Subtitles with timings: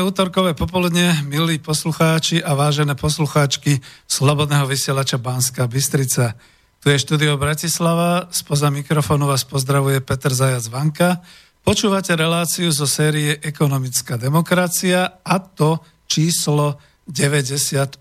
[0.00, 6.40] Príjemné útorkové popoludne, milí poslucháči a vážené poslucháčky Slobodného vysielača Banska Bystrica.
[6.80, 11.20] Tu je štúdio Bratislava, spoza mikrofónu vás pozdravuje Peter Zajac Vanka.
[11.60, 18.00] Počúvate reláciu zo série Ekonomická demokracia a to číslo 98.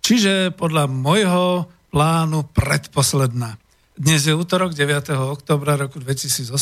[0.00, 3.60] Čiže podľa môjho plánu predposledná.
[3.92, 5.12] Dnes je útorok 9.
[5.12, 6.56] oktobra roku 2018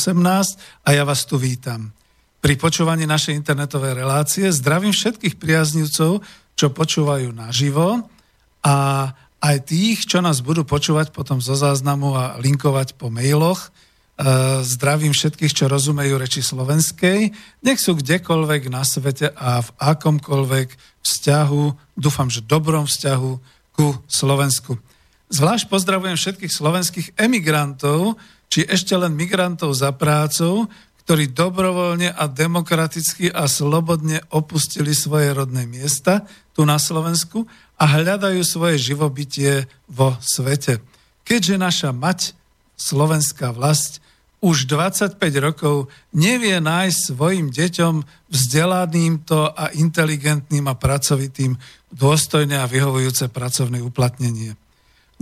[0.82, 1.94] a ja vás tu vítam
[2.44, 4.52] pri počúvaní našej internetovej relácie.
[4.52, 6.20] Zdravím všetkých priaznivcov,
[6.52, 8.04] čo počúvajú naživo
[8.60, 8.76] a
[9.40, 13.64] aj tých, čo nás budú počúvať potom zo záznamu a linkovať po mailoch.
[13.64, 13.68] E,
[14.60, 17.32] zdravím všetkých, čo rozumejú reči slovenskej.
[17.64, 23.32] Nech sú kdekoľvek na svete a v akomkoľvek vzťahu, dúfam, že dobrom vzťahu
[23.72, 24.76] ku Slovensku.
[25.32, 28.20] Zvlášť pozdravujem všetkých slovenských emigrantov,
[28.52, 30.68] či ešte len migrantov za prácou,
[31.04, 36.24] ktorí dobrovoľne a demokraticky a slobodne opustili svoje rodné miesta
[36.56, 37.44] tu na Slovensku
[37.76, 40.80] a hľadajú svoje živobytie vo svete.
[41.28, 42.32] Keďže naša mať,
[42.80, 44.00] slovenská vlast,
[44.44, 51.56] už 25 rokov nevie nájsť svojim deťom vzdelaným to a inteligentným a pracovitým
[51.92, 54.52] dôstojné a vyhovujúce pracovné uplatnenie.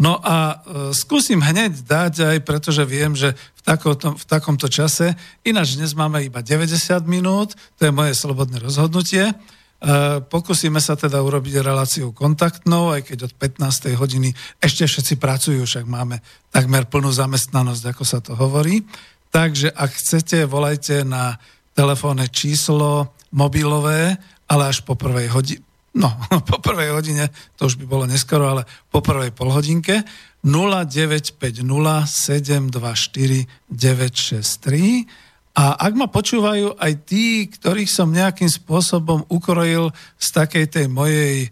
[0.00, 0.56] No a e,
[0.96, 5.12] skúsim hneď dať aj, pretože viem, že v, takomto, v takomto čase,
[5.44, 9.34] ináč dnes máme iba 90 minút, to je moje slobodné rozhodnutie, e,
[10.24, 13.92] pokúsime sa teda urobiť reláciu kontaktnou, aj keď od 15.
[14.00, 14.32] hodiny
[14.64, 18.88] ešte všetci pracujú, však máme takmer plnú zamestnanosť, ako sa to hovorí.
[19.28, 21.36] Takže ak chcete, volajte na
[21.76, 24.16] telefónne číslo mobilové,
[24.48, 26.08] ale až po prvej hodine no,
[26.48, 30.04] po prvej hodine, to už by bolo neskoro, ale po prvej polhodinke
[30.42, 31.62] 0950
[32.08, 40.64] 724 963 a ak ma počúvajú aj tí, ktorých som nejakým spôsobom ukrojil z takej
[40.72, 41.48] tej mojej e,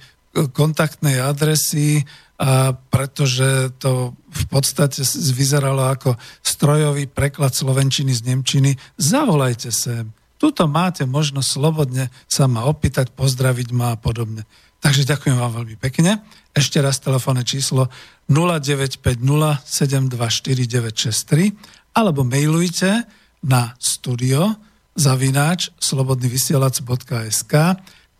[0.56, 2.08] kontaktnej adresy,
[2.40, 5.04] a pretože to v podstate
[5.36, 10.08] vyzeralo ako strojový preklad slovenčiny z nemčiny, zavolajte sem.
[10.40, 14.48] Tuto máte možnosť slobodne sa ma opýtať, pozdraviť ma a podobne.
[14.80, 16.24] Takže ďakujem vám veľmi pekne.
[16.56, 17.92] Ešte raz telefónne číslo
[18.32, 21.12] 0950 724
[21.92, 23.04] alebo mailujte
[23.44, 24.56] na studio
[24.96, 27.54] zavináč slobodnyvysielac.sk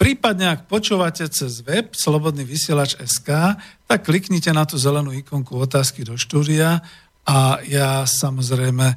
[0.01, 3.53] Prípadne, ak počúvate cez web Slobodný vysielač SK,
[3.85, 6.81] tak kliknite na tú zelenú ikonku otázky do štúdia
[7.29, 8.97] a ja samozrejme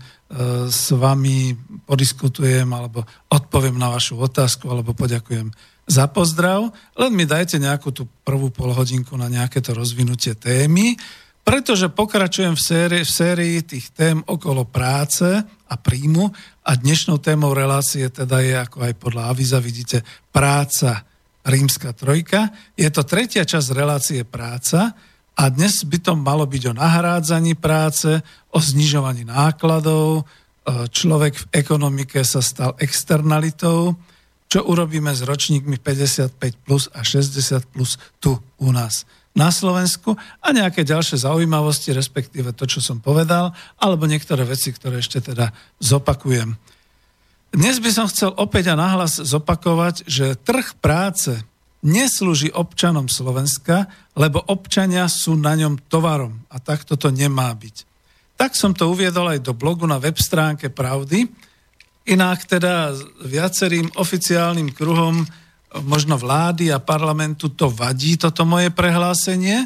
[0.70, 1.54] s vami
[1.86, 5.54] podiskutujem alebo odpoviem na vašu otázku alebo poďakujem
[5.86, 6.74] za pozdrav.
[6.98, 10.98] Len mi dajte nejakú tú prvú polhodinku na nejaké to rozvinutie témy,
[11.44, 16.32] pretože pokračujem v sérii, v sérii tých tém okolo práce a príjmu
[16.64, 21.04] a dnešnou témou relácie teda je, ako aj podľa aviza vidíte, práca
[21.44, 22.48] rímska trojka.
[22.80, 24.96] Je to tretia časť relácie práca,
[25.34, 28.22] a dnes by to malo byť o nahrádzaní práce,
[28.54, 30.24] o znižovaní nákladov, e,
[30.94, 33.98] človek v ekonomike sa stal externalitou,
[34.46, 39.10] čo urobíme s ročníkmi 55 plus a 60 plus tu u nás.
[39.34, 40.14] na Slovensku
[40.46, 43.50] a nejaké ďalšie zaujímavosti, respektíve to, čo som povedal,
[43.82, 45.50] alebo niektoré veci, ktoré ešte teda
[45.82, 46.54] zopakujem.
[47.50, 51.42] Dnes by som chcel opäť a nahlas zopakovať, že trh práce
[51.84, 53.86] neslúži občanom Slovenska,
[54.16, 57.76] lebo občania sú na ňom tovarom a takto to nemá byť.
[58.40, 61.28] Tak som to uviedol aj do blogu na web stránke Pravdy.
[62.10, 62.92] Inak teda
[63.24, 65.24] viacerým oficiálnym kruhom
[65.84, 69.66] možno vlády a parlamentu to vadí, toto moje prehlásenie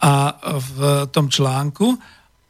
[0.00, 1.96] a v tom článku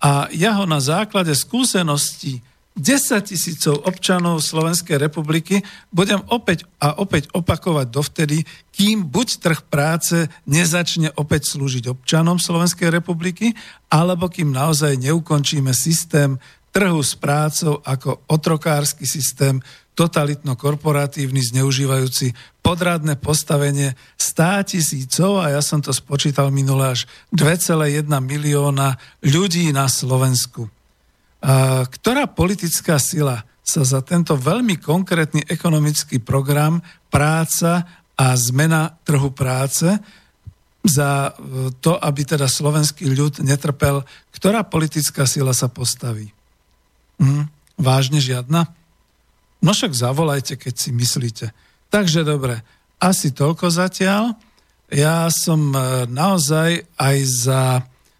[0.02, 2.38] a ja ho na základe skúseností
[2.76, 10.28] 10 tisícov občanov Slovenskej republiky budem opäť a opäť opakovať dovtedy, kým buď trh práce
[10.44, 13.56] nezačne opäť slúžiť občanom Slovenskej republiky,
[13.88, 16.36] alebo kým naozaj neukončíme systém
[16.68, 19.64] trhu s prácou ako otrokársky systém,
[19.96, 29.00] totalitno-korporatívny, zneužívajúci podradné postavenie 100 tisícov, a ja som to spočítal minulé až 2,1 milióna
[29.24, 30.68] ľudí na Slovensku.
[31.92, 36.78] Ktorá politická sila sa za tento veľmi konkrétny ekonomický program
[37.10, 37.82] práca
[38.14, 39.90] a zmena trhu práce
[40.86, 46.30] za e, to, aby teda slovenský ľud netrpel, ktorá politická sila sa postaví?
[47.18, 48.70] Hm, vážne žiadna?
[49.58, 51.50] No však zavolajte, keď si myslíte.
[51.90, 52.62] Takže dobre,
[53.02, 54.38] asi toľko zatiaľ.
[54.94, 57.62] Ja som e, naozaj aj za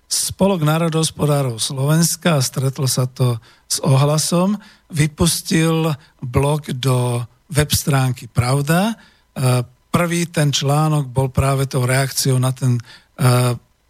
[0.07, 4.55] Spolok národohospodárov Slovenska, stretlo sa to s ohlasom,
[4.87, 8.95] vypustil blog do web stránky Pravda.
[8.95, 12.83] E, prvý ten článok bol práve tou reakciou na ten e,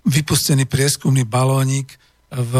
[0.08, 2.00] vypustený prieskumný balónik
[2.32, 2.54] v,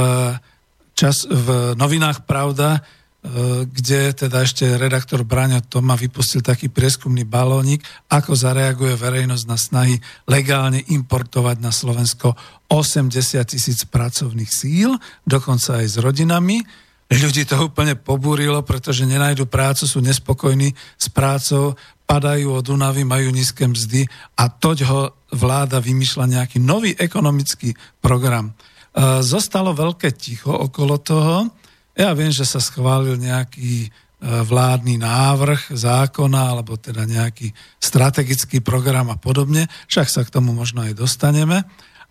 [0.93, 2.85] čas, v novinách Pravda,
[3.27, 9.59] E, kde teda ešte redaktor Braňo Toma vypustil taký prieskumný balónik, ako zareaguje verejnosť na
[9.59, 9.99] snahy
[10.31, 13.13] legálne importovať na Slovensko 80
[13.47, 16.63] tisíc pracovných síl, dokonca aj s rodinami.
[17.07, 23.31] Ľudí to úplne pobúrilo, pretože nenajdu prácu, sú nespokojní s prácou, padajú od Dunavy, majú
[23.31, 24.07] nízke mzdy
[24.39, 28.51] a toť ho vláda vymýšľa nejaký nový ekonomický program.
[28.51, 31.51] E, zostalo veľké ticho okolo toho,
[31.95, 33.89] ja viem, že sa schválil nejaký e,
[34.23, 37.51] vládny návrh zákona alebo teda nejaký
[37.83, 41.67] strategický program a podobne, však sa k tomu možno aj dostaneme,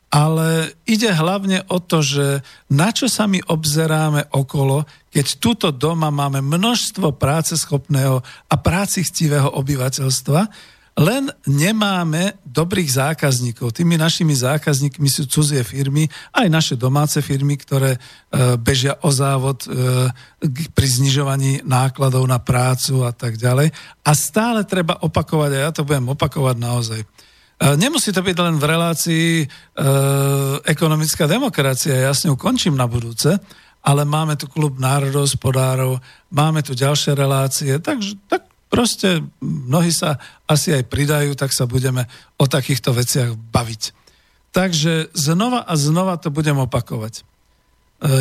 [0.09, 2.39] ale ide hlavne o to, že
[2.71, 10.41] na čo sa my obzeráme okolo, keď túto doma máme množstvo práceschopného a prácichtivého obyvateľstva,
[10.95, 13.75] len nemáme dobrých zákazníkov.
[13.75, 17.99] Tými našimi zákazníkmi sú cudzie firmy, aj naše domáce firmy, ktoré e,
[18.55, 19.75] bežia o závod e,
[20.71, 23.75] pri znižovaní nákladov na prácu a tak ďalej.
[24.07, 26.99] A stále treba opakovať, a ja to budem opakovať naozaj.
[27.55, 29.45] E, nemusí to byť len v relácii e,
[30.67, 33.39] ekonomická demokracia, ja s ňou končím na budúce,
[33.85, 36.01] ale máme tu klub národohospodárov,
[36.33, 40.19] máme tu ďalšie relácie, takže tak Proste mnohí sa
[40.49, 43.95] asi aj pridajú, tak sa budeme o takýchto veciach baviť.
[44.51, 47.21] Takže znova a znova to budem opakovať.
[47.21, 47.23] E,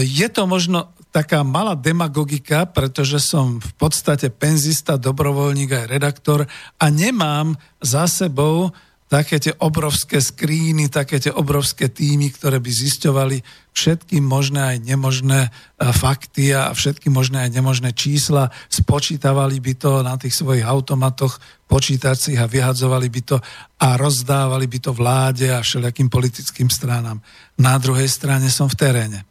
[0.06, 6.46] je to možno taká malá demagogika, pretože som v podstate penzista, dobrovoľník aj redaktor
[6.78, 8.70] a nemám za sebou
[9.14, 15.40] také tie obrovské skríny, také tie obrovské týmy, ktoré by zisťovali všetky možné aj nemožné
[15.46, 15.50] e,
[15.94, 21.38] fakty a všetky možné aj nemožné čísla, spočítavali by to na tých svojich automatoch
[21.70, 23.36] počítacích a vyhadzovali by to
[23.78, 27.22] a rozdávali by to vláde a všelijakým politickým stranám.
[27.54, 29.22] Na druhej strane som v teréne.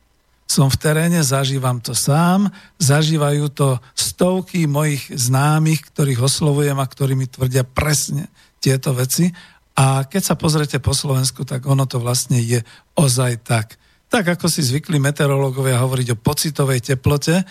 [0.47, 2.47] Som v teréne, zažívam to sám,
[2.79, 8.31] zažívajú to stovky mojich známych, ktorých oslovujem a ktorí mi tvrdia presne
[8.63, 9.27] tieto veci
[9.73, 12.61] a keď sa pozrete po Slovensku, tak ono to vlastne je
[12.93, 13.81] ozaj tak.
[14.13, 17.41] Tak ako si zvykli meteorológovia hovoriť o pocitovej teplote,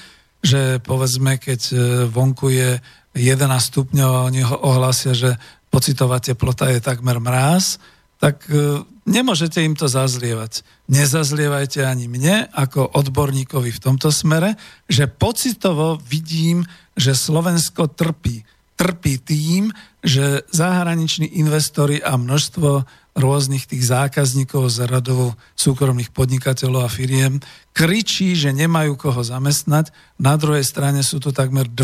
[0.42, 1.74] že povedzme, keď e,
[2.06, 2.78] vonku je
[3.18, 5.34] 11 stupňov a oni ho ohlásia, že
[5.70, 7.82] pocitová teplota je takmer mráz,
[8.22, 10.62] tak e, nemôžete im to zazlievať.
[10.86, 14.54] Nezazlievajte ani mne ako odborníkovi v tomto smere,
[14.86, 16.62] že pocitovo vidím,
[16.94, 18.46] že Slovensko trpí
[18.82, 19.70] trpí tým,
[20.02, 22.82] že zahraniční investori a množstvo
[23.14, 27.38] rôznych tých zákazníkov z radov súkromných podnikateľov a firiem
[27.70, 29.94] kričí, že nemajú koho zamestnať.
[30.18, 31.78] Na druhej strane sú tu takmer 2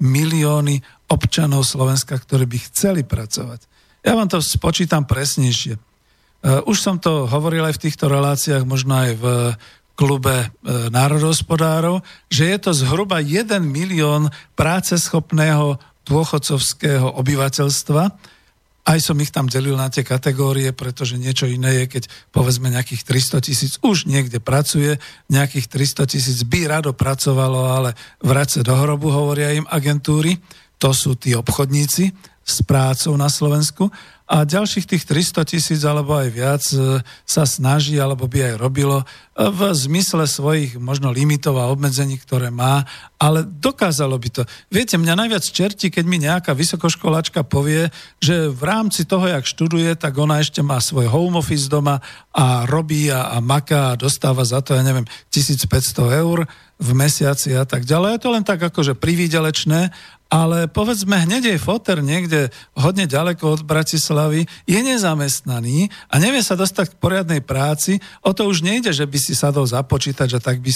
[0.00, 0.80] milióny
[1.12, 3.68] občanov Slovenska, ktorí by chceli pracovať.
[4.06, 5.76] Ja vám to spočítam presnejšie.
[5.76, 5.80] E,
[6.64, 9.24] už som to hovoril aj v týchto reláciách, možno aj v
[9.98, 10.48] klube e,
[10.94, 18.02] národohospodárov, že je to zhruba 1 milión práceschopného dôchodcovského obyvateľstva
[18.88, 23.04] Aj som ich tam delil na tie kategórie, pretože niečo iné je, keď povedzme nejakých
[23.04, 24.96] 300 tisíc už niekde pracuje,
[25.28, 27.92] nejakých 300 tisíc by rado pracovalo, ale
[28.24, 30.40] vrať sa do hrobu, hovoria im agentúry.
[30.80, 32.16] To sú tí obchodníci
[32.48, 33.92] s prácou na Slovensku
[34.28, 39.00] a ďalších tých 300 tisíc alebo aj viac e, sa snaží alebo by aj robilo
[39.00, 39.04] e,
[39.48, 42.84] v zmysle svojich možno limitov a obmedzení, ktoré má,
[43.16, 44.42] ale dokázalo by to.
[44.68, 47.88] Viete, mňa najviac čerti, keď mi nejaká vysokoškolačka povie,
[48.20, 52.04] že v rámci toho, jak študuje, tak ona ešte má svoj home office doma
[52.36, 56.44] a robí a, a maká a dostáva za to, ja neviem, 1500 eur
[56.78, 58.20] v mesiaci a tak ďalej.
[58.20, 59.90] Je to len tak akože privídelečné
[60.28, 66.52] ale povedzme, hneď jej foter niekde hodne ďaleko od Bratislavy je nezamestnaný a nevie sa
[66.52, 70.60] dostať k poriadnej práci, o to už nejde, že by si sadol započítať, že tak
[70.60, 70.70] by,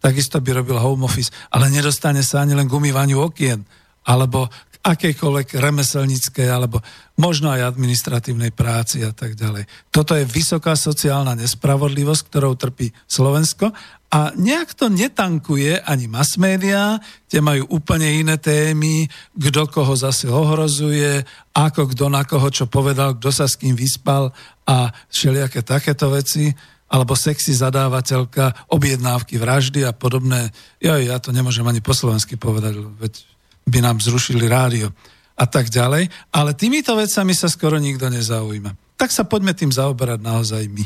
[0.00, 3.60] takisto by robil home office, ale nedostane sa ani len k umývaniu okien.
[4.08, 4.48] Alebo
[4.84, 6.84] akejkoľvek remeselníckej alebo
[7.16, 9.64] možno aj administratívnej práci a tak ďalej.
[9.88, 13.72] Toto je vysoká sociálna nespravodlivosť, ktorou trpí Slovensko
[14.12, 20.28] a nejak to netankuje ani mass media, tie majú úplne iné témy, kto koho zase
[20.28, 21.24] ohrozuje,
[21.56, 24.30] ako kto na koho čo povedal, kto sa s kým vyspal
[24.68, 26.52] a všelijaké takéto veci,
[26.94, 30.54] alebo sexy zadávateľka, objednávky vraždy a podobné.
[30.78, 33.33] Jo, ja to nemôžem ani po slovensky povedať, veď
[33.64, 34.92] by nám zrušili rádio
[35.34, 36.08] a tak ďalej.
[36.30, 38.96] Ale týmito vecami sa skoro nikto nezaujíma.
[39.00, 40.84] Tak sa poďme tým zaoberať naozaj my.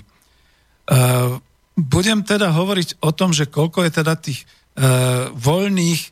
[0.89, 1.37] Uh,
[1.79, 4.47] budem teda hovoriť o tom, že koľko je teda tých e,
[5.31, 6.09] voľných e,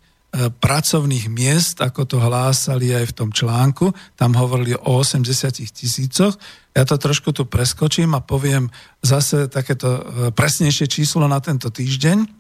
[0.55, 3.91] pracovných miest, ako to hlásali aj v tom článku.
[4.15, 5.27] Tam hovorili o 80
[5.75, 6.39] tisícoch.
[6.71, 8.71] Ja to trošku tu preskočím a poviem
[9.03, 10.07] zase takéto
[10.39, 12.31] presnejšie číslo na tento týždeň.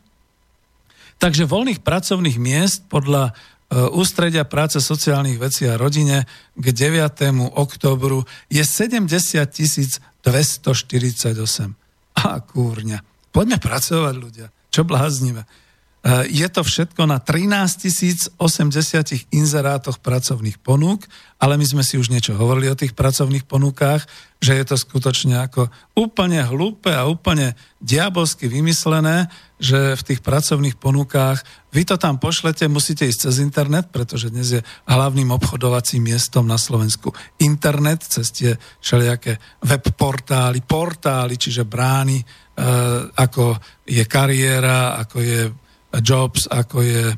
[1.16, 3.32] Takže voľných pracovných miest podľa
[3.66, 6.22] Ústredia práce sociálnych vecí a rodine
[6.54, 7.34] k 9.
[7.50, 9.42] oktobru je 70
[10.26, 11.74] 248.
[12.16, 12.98] A kúrňa.
[13.30, 14.46] Poďme pracovať ľudia.
[14.74, 15.46] Čo bláznime.
[15.46, 21.06] E, je to všetko na 13 080 inzerátoch pracovných ponúk,
[21.38, 24.02] ale my sme si už niečo hovorili o tých pracovných ponúkách,
[24.42, 30.76] že je to skutočne ako úplne hlúpe a úplne diabolsky vymyslené, že v tých pracovných
[30.76, 31.40] ponúkách
[31.72, 36.60] vy to tam pošlete, musíte ísť cez internet, pretože dnes je hlavným obchodovacím miestom na
[36.60, 42.20] Slovensku internet, cez tie všelijaké web portály, portály, čiže brány,
[42.56, 45.52] Eh, ako je kariéra, ako je
[46.00, 47.16] jobs, ako je eh,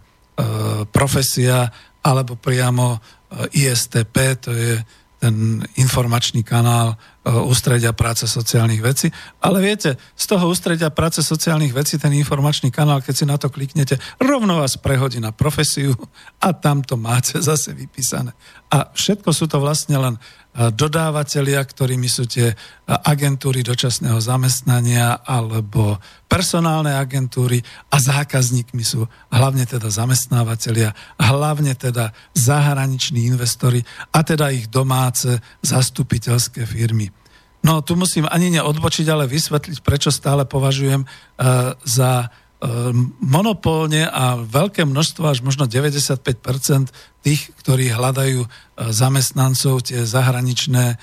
[0.90, 1.71] profesia,
[2.02, 4.83] alebo priamo eh, ISTP, to je
[5.23, 9.12] ten informačný kanál Ústredia práce sociálnych vecí.
[9.44, 13.52] Ale viete, z toho Ústredia práce sociálnych vecí, ten informačný kanál, keď si na to
[13.52, 15.92] kliknete, rovno vás prehodí na profesiu
[16.47, 18.32] a tam to máte zase vypísané.
[18.73, 20.16] A všetko sú to vlastne len
[20.58, 22.50] dodávateľia, ktorými sú tie
[22.88, 27.62] agentúry dočasného zamestnania alebo personálne agentúry
[27.94, 36.66] a zákazníkmi sú hlavne teda zamestnávateľia, hlavne teda zahraniční investori a teda ich domáce zastupiteľské
[36.66, 37.14] firmy.
[37.62, 44.35] No tu musím ani neodbočiť, ale vysvetliť, prečo stále považujem uh, za Ehm, monopolne a
[44.35, 46.91] veľké množstvo, až možno 95%
[47.23, 48.49] tých, ktorí hľadajú e,
[48.91, 50.99] zamestnancov, tie zahraničné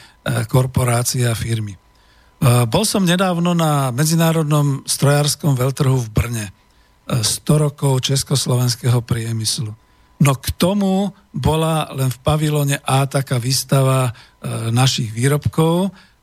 [0.52, 1.78] korporácie a firmy.
[2.44, 6.46] Bol som nedávno na medzinárodnom strojárskom veľtrhu v Brne.
[7.08, 9.72] 100 rokov československého priemyslu.
[10.18, 14.18] No k tomu bola len v pavilone A taká výstava
[14.74, 16.15] našich výrobkov, Eh,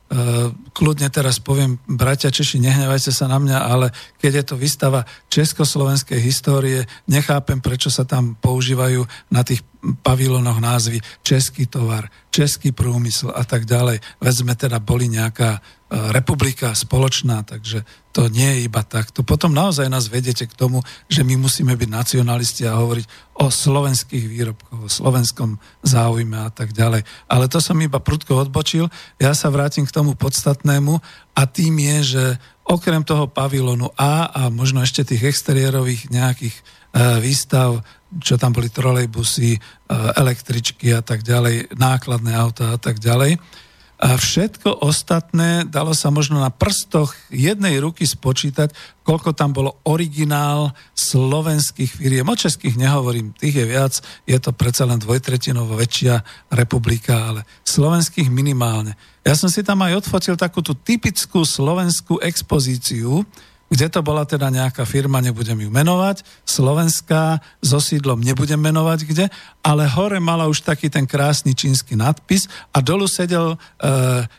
[0.73, 3.89] kľudne teraz poviem, bratia Češi, nehnevajte sa na mňa, ale
[4.21, 9.03] keď je to výstava československej histórie, nechápem, prečo sa tam používajú
[9.33, 13.99] na tých pavilonoch názvy český tovar, český prúmysl a tak ďalej.
[14.23, 15.59] Veď sme teda boli nejaká
[15.93, 19.13] republika spoločná, takže to nie je iba tak.
[19.13, 23.05] To potom naozaj nás vedete k tomu, že my musíme byť nacionalisti a hovoriť
[23.41, 27.05] o slovenských výrobkoch, o slovenskom záujme a tak ďalej.
[27.29, 28.89] Ale to som iba prudko odbočil.
[29.21, 30.97] Ja sa vrátim k tomu podstatnému
[31.37, 32.23] a tým je, že
[32.65, 36.61] okrem toho pavilonu A a možno ešte tých exteriérových nejakých e,
[37.21, 37.85] výstav,
[38.17, 39.59] čo tam boli trolejbusy, e,
[40.17, 43.37] električky a tak ďalej, nákladné auta a tak ďalej,
[44.03, 48.75] a všetko ostatné dalo sa možno na prstoch jednej ruky spočítať,
[49.07, 52.27] koľko tam bolo originál slovenských firiem.
[52.27, 53.93] O českých nehovorím, tých je viac,
[54.27, 56.19] je to predsa len dvojtretinovo väčšia
[56.51, 58.99] republika, ale slovenských minimálne.
[59.23, 63.23] Ja som si tam aj odfotil takú tú typickú slovenskú expozíciu,
[63.73, 69.25] kde to bola teda nejaká firma, nebudem ju menovať, slovenská, so sídlom nebudem menovať kde,
[69.65, 73.57] ale hore mala už taký ten krásny čínsky nadpis a dolu sedel e,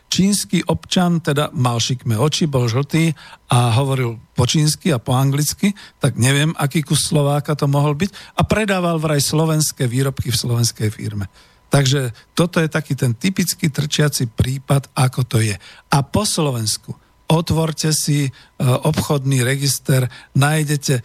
[0.07, 3.11] čínsky občan, teda mal šikme oči, bol žltý
[3.51, 8.39] a hovoril po čínsky a po anglicky, tak neviem, aký kus Slováka to mohol byť
[8.39, 11.27] a predával vraj slovenské výrobky v slovenskej firme.
[11.67, 15.59] Takže toto je taký ten typický trčiaci prípad, ako to je.
[15.91, 16.95] A po Slovensku
[17.27, 21.01] otvorte si e, obchodný register, nájdete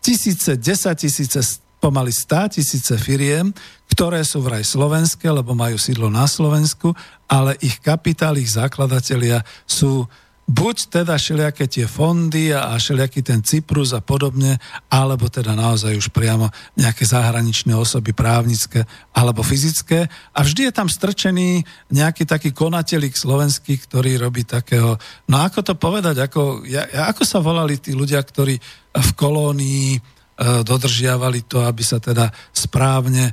[0.00, 1.40] tisíce, desať tisíce,
[1.82, 3.52] pomaly stá tisíce firiem,
[3.90, 6.94] ktoré sú vraj slovenské, lebo majú sídlo na Slovensku,
[7.26, 10.06] ale ich kapitál, ich zakladatelia sú
[10.46, 16.14] buď teda všelijaké tie fondy a všelijaký ten Cyprus a podobne, alebo teda naozaj už
[16.14, 16.46] priamo
[16.78, 20.06] nejaké zahraničné osoby právnické alebo fyzické.
[20.32, 24.94] A vždy je tam strčený nejaký taký konatelík slovenský, ktorý robí takého...
[25.26, 28.54] No ako to povedať, ako, ja, ako sa volali tí ľudia, ktorí
[28.96, 33.32] v kolónii dodržiavali to, aby sa teda správne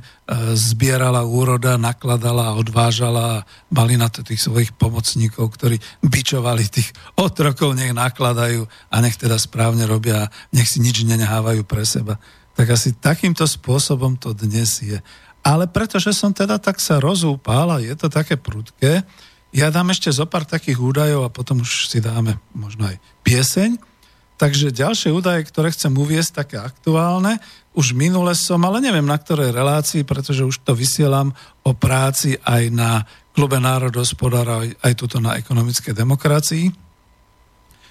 [0.56, 7.76] zbierala úroda, nakladala odvážala a mali na to tých svojich pomocníkov, ktorí bičovali tých otrokov,
[7.76, 12.16] nech nakladajú a nech teda správne robia nech si nič nenehávajú pre seba.
[12.56, 14.96] Tak asi takýmto spôsobom to dnes je.
[15.44, 19.04] Ale pretože som teda tak sa rozúpal a je to také prudké,
[19.54, 23.93] ja dám ešte zo pár takých údajov a potom už si dáme možno aj pieseň.
[24.34, 27.38] Takže ďalšie údaje, ktoré chcem uviesť, také aktuálne,
[27.74, 32.62] už minule som, ale neviem na ktorej relácii, pretože už to vysielam o práci aj
[32.70, 36.70] na klube národospodára, aj tuto na ekonomické demokracii.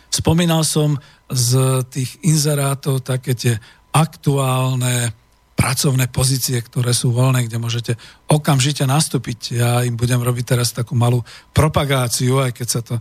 [0.07, 0.95] Spomínal som
[1.27, 3.55] z tých inzerátov také tie
[3.91, 5.11] aktuálne
[5.53, 7.93] pracovné pozície, ktoré sú voľné, kde môžete
[8.31, 9.39] okamžite nastúpiť.
[9.55, 11.21] Ja im budem robiť teraz takú malú
[11.53, 12.95] propagáciu, aj keď sa to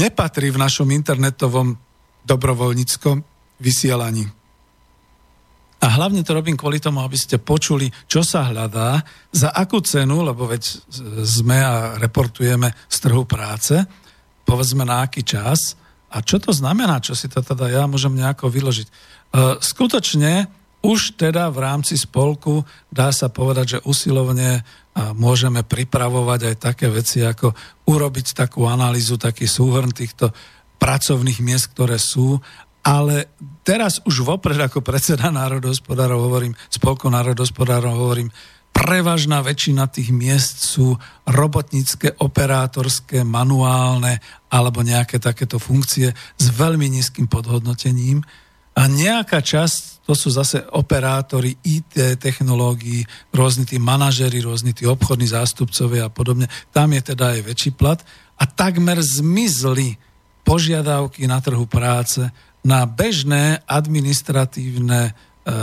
[0.00, 1.76] nepatrí v našom internetovom
[2.24, 3.22] dobrovoľníckom
[3.60, 4.26] vysielaní.
[5.84, 10.24] A hlavne to robím kvôli tomu, aby ste počuli, čo sa hľadá, za akú cenu,
[10.24, 10.64] lebo veď
[11.20, 13.76] sme a reportujeme z trhu práce,
[14.48, 15.76] povedzme na aký čas
[16.08, 18.88] a čo to znamená, čo si to teda ja môžem nejako vyložiť.
[18.88, 18.92] E,
[19.60, 20.48] skutočne
[20.84, 27.18] už teda v rámci spolku dá sa povedať, že usilovne môžeme pripravovať aj také veci,
[27.18, 27.50] ako
[27.90, 30.30] urobiť takú analýzu, taký súhrn týchto
[30.84, 32.36] pracovných miest, ktoré sú,
[32.84, 33.32] ale
[33.64, 38.28] teraz už vopred ako predseda národohospodárov hovorím, spolko národohospodárov hovorím,
[38.68, 40.92] prevažná väčšina tých miest sú
[41.24, 44.20] robotnícke, operátorské, manuálne
[44.52, 48.20] alebo nejaké takéto funkcie s veľmi nízkym podhodnotením.
[48.74, 55.30] A nejaká časť, to sú zase operátori IT technológií, rôzni tí manažery, rôzni tí obchodní
[55.32, 56.50] zástupcovia a podobne.
[56.74, 58.02] Tam je teda aj väčší plat.
[58.34, 59.96] A takmer zmizli
[60.44, 62.28] požiadavky na trhu práce
[62.64, 65.12] na bežné administratívne e,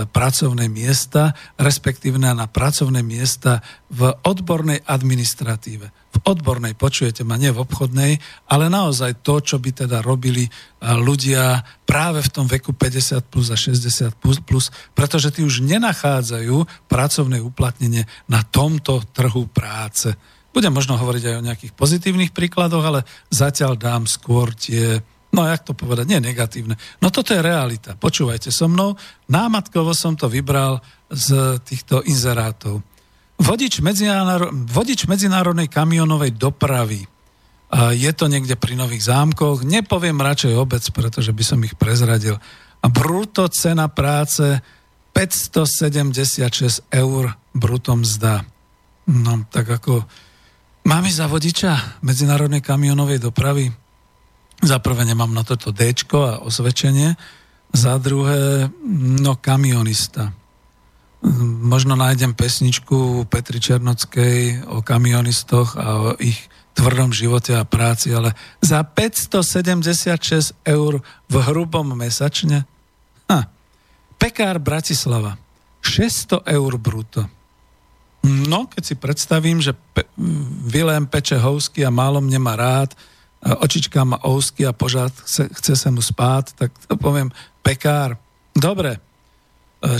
[0.06, 5.89] pracovné miesta, respektíve na pracovné miesta v odbornej administratíve.
[5.89, 8.22] V odbornej, počujete ma, nie v obchodnej,
[8.54, 10.50] ale naozaj to, čo by teda robili e,
[10.94, 16.86] ľudia práve v tom veku 50 plus a 60 plus, plus pretože tí už nenachádzajú
[16.86, 20.13] pracovné uplatnenie na tomto trhu práce.
[20.51, 24.99] Budem možno hovoriť aj o nejakých pozitívnych príkladoch, ale zatiaľ dám skôr tie,
[25.31, 26.75] no jak to povedať, nie negatívne.
[26.99, 27.95] No toto je realita.
[27.95, 28.99] Počúvajte so mnou.
[29.31, 32.83] Námatkovo som to vybral z týchto inzerátov.
[33.41, 37.07] Vodič, medzinárod, vodič medzinárodnej kamionovej dopravy.
[37.95, 39.63] Je to niekde pri Nových zámkoch.
[39.63, 42.35] Nepoviem radšej obec, pretože by som ich prezradil.
[42.83, 44.59] A bruto cena práce
[45.15, 48.43] 576 eur brutom mzda.
[49.07, 50.05] No, tak ako
[50.82, 53.70] Mám ísť za vodiča medzinárodnej kamionovej dopravy.
[54.62, 57.17] Za prvé nemám na toto D a osvedčenie.
[57.72, 58.70] Za druhé,
[59.22, 60.34] no kamionista.
[61.62, 68.34] Možno nájdem pesničku Petri Černockej o kamionistoch a o ich tvrdom živote a práci, ale
[68.63, 70.94] za 576 eur
[71.30, 72.65] v hrubom mesačne?
[73.30, 73.39] Ha.
[74.17, 75.38] Pekár Bratislava.
[75.86, 77.40] 600 eur bruto.
[78.21, 80.05] No, keď si predstavím, že pe-
[80.69, 82.93] Vilém peče housky a málo mne má rád,
[83.41, 87.34] očička má housky a požád chce, chce sa mu spát, tak to poviem
[87.65, 88.13] pekár.
[88.53, 88.99] Dobre, e,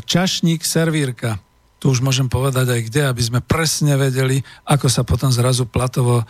[0.06, 1.42] čašník, servírka,
[1.82, 6.22] tu už môžem povedať aj kde, aby sme presne vedeli, ako sa potom zrazu platovo
[6.22, 6.28] uh,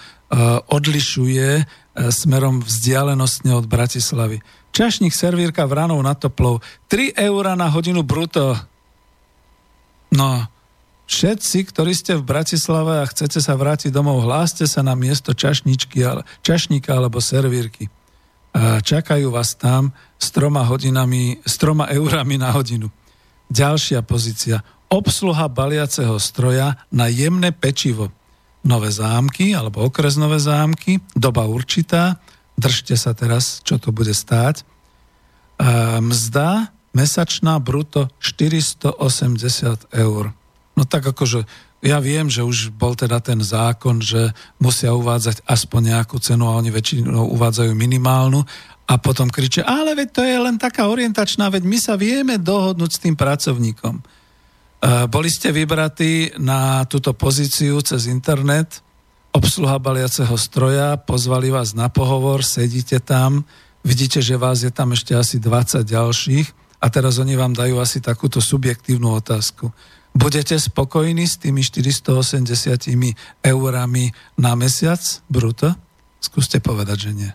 [0.71, 1.65] odlišuje uh,
[2.07, 4.39] smerom vzdialenostne od Bratislavy.
[4.71, 8.55] Čašník, servírka v na toplou, 3 eur na hodinu bruto.
[10.15, 10.47] No,
[11.11, 15.99] Všetci, ktorí ste v Bratislave a chcete sa vrátiť domov, hláste sa na miesto čašničky,
[16.39, 17.91] čašníka alebo servírky.
[18.55, 22.87] a čakajú vás tam s troma, hodinami, s troma eurami na hodinu.
[23.51, 24.63] Ďalšia pozícia.
[24.87, 28.07] Obsluha baliaceho stroja na jemné pečivo.
[28.63, 32.23] Nové zámky alebo okres nové zámky, doba určitá,
[32.55, 34.63] držte sa teraz, čo to bude stáť.
[35.99, 38.95] Mzda mesačná bruto 480
[39.91, 40.31] eur.
[40.75, 41.43] No tak akože
[41.81, 44.31] ja viem, že už bol teda ten zákon, že
[44.61, 48.45] musia uvádzať aspoň nejakú cenu a oni väčšinou uvádzajú minimálnu
[48.85, 52.91] a potom kričia, ale veď to je len taká orientačná, veď my sa vieme dohodnúť
[52.91, 53.97] s tým pracovníkom.
[53.97, 54.03] E,
[55.09, 58.83] boli ste vybratí na túto pozíciu cez internet,
[59.31, 63.47] obsluha baliaceho stroja, pozvali vás na pohovor, sedíte tam,
[63.81, 66.47] vidíte, že vás je tam ešte asi 20 ďalších
[66.83, 69.71] a teraz oni vám dajú asi takúto subjektívnu otázku.
[70.11, 72.43] Budete spokojní s tými 480
[73.47, 74.99] eurami na mesiac
[75.31, 75.71] bruto?
[76.19, 77.31] Skúste povedať, že nie.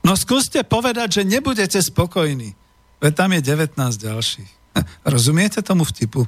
[0.00, 2.56] No skúste povedať, že nebudete spokojní.
[3.04, 4.50] Veď tam je 19 ďalších.
[5.12, 6.24] Rozumiete tomu vtipu?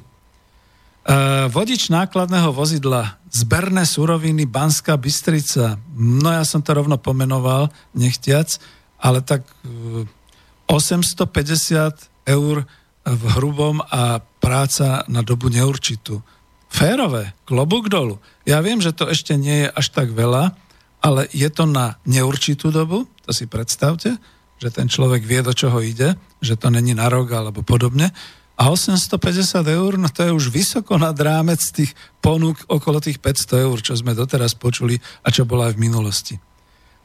[1.09, 5.81] Uh, vodič nákladného vozidla, zberné suroviny Banská Bystrica.
[5.97, 8.61] No ja som to rovno pomenoval, nechtiac,
[8.99, 12.67] ale tak uh, e, 850 eur
[13.09, 16.23] v hrubom a práca na dobu neurčitú.
[16.69, 18.21] Férové, klobúk dolu.
[18.47, 20.55] Ja viem, že to ešte nie je až tak veľa,
[20.99, 24.19] ale je to na neurčitú dobu, to si predstavte,
[24.59, 28.11] že ten človek vie, do čoho ide, že to není na rok alebo podobne.
[28.59, 33.65] A 850 eur, no to je už vysoko nad rámec tých ponúk okolo tých 500
[33.65, 36.35] eur, čo sme doteraz počuli a čo bola aj v minulosti.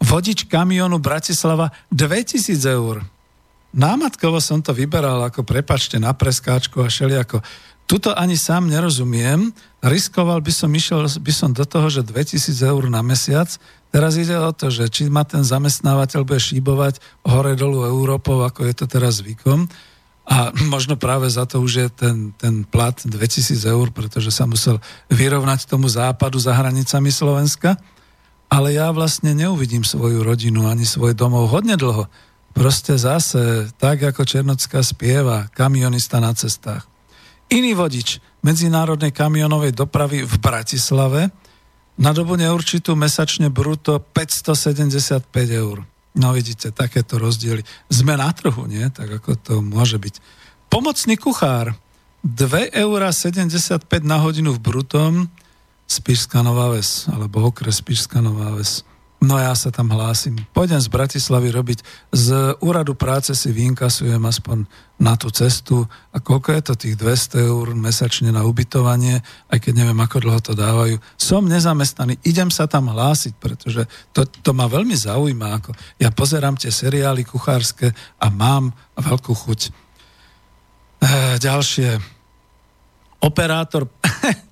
[0.03, 3.07] Vodič kamionu Bratislava 2000 eur.
[3.75, 7.43] Námatkovo som to vyberal ako prepačte na preskáčku a ako
[7.85, 9.53] Tuto ani sám nerozumiem.
[9.85, 13.53] Riskoval by som, išiel by som do toho, že 2000 eur na mesiac.
[13.93, 18.65] Teraz ide o to, že či ma ten zamestnávateľ bude šíbovať hore dolu Európou, ako
[18.65, 19.69] je to teraz zvykom.
[20.25, 24.81] A možno práve za to už je ten, ten plat 2000 eur, pretože sa musel
[25.13, 27.77] vyrovnať tomu západu za hranicami Slovenska.
[28.49, 32.09] Ale ja vlastne neuvidím svoju rodinu ani svoj domov hodne dlho.
[32.55, 36.87] Proste zase, tak ako Černocká spieva, kamionista na cestách.
[37.51, 41.35] Iný vodič medzinárodnej kamionovej dopravy v Bratislave
[41.99, 45.83] na dobu neurčitú mesačne bruto 575 eur.
[46.15, 47.67] No vidíte, takéto rozdiely.
[47.91, 48.87] Sme na trhu, nie?
[48.87, 50.15] Tak ako to môže byť.
[50.71, 51.75] Pomocný kuchár
[52.23, 53.01] 2,75 eur
[54.07, 55.13] na hodinu v brutom
[55.85, 58.87] Spišská Nová Ves, alebo okres Spišská Nová Ves.
[59.25, 60.37] No ja sa tam hlásim.
[60.53, 61.79] Pôjdem z Bratislavy robiť.
[62.13, 64.69] Z úradu práce si vyinkasujem aspoň
[65.01, 65.89] na tú cestu.
[66.13, 70.41] A koľko je to tých 200 eur mesačne na ubytovanie, aj keď neviem, ako dlho
[70.45, 71.01] to dávajú.
[71.17, 75.57] Som nezamestnaný, idem sa tam hlásiť, pretože to, to ma veľmi zaujíma.
[75.57, 79.61] Ako ja pozerám tie seriály kuchárske a mám veľkú chuť.
[79.65, 79.71] E,
[81.41, 81.97] ďalšie.
[83.25, 83.89] Operátor,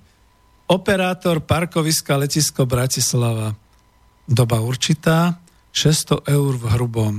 [0.81, 3.53] operátor parkoviska letisko Bratislava
[4.27, 5.41] doba určitá,
[5.73, 7.13] 600 eur v hrubom.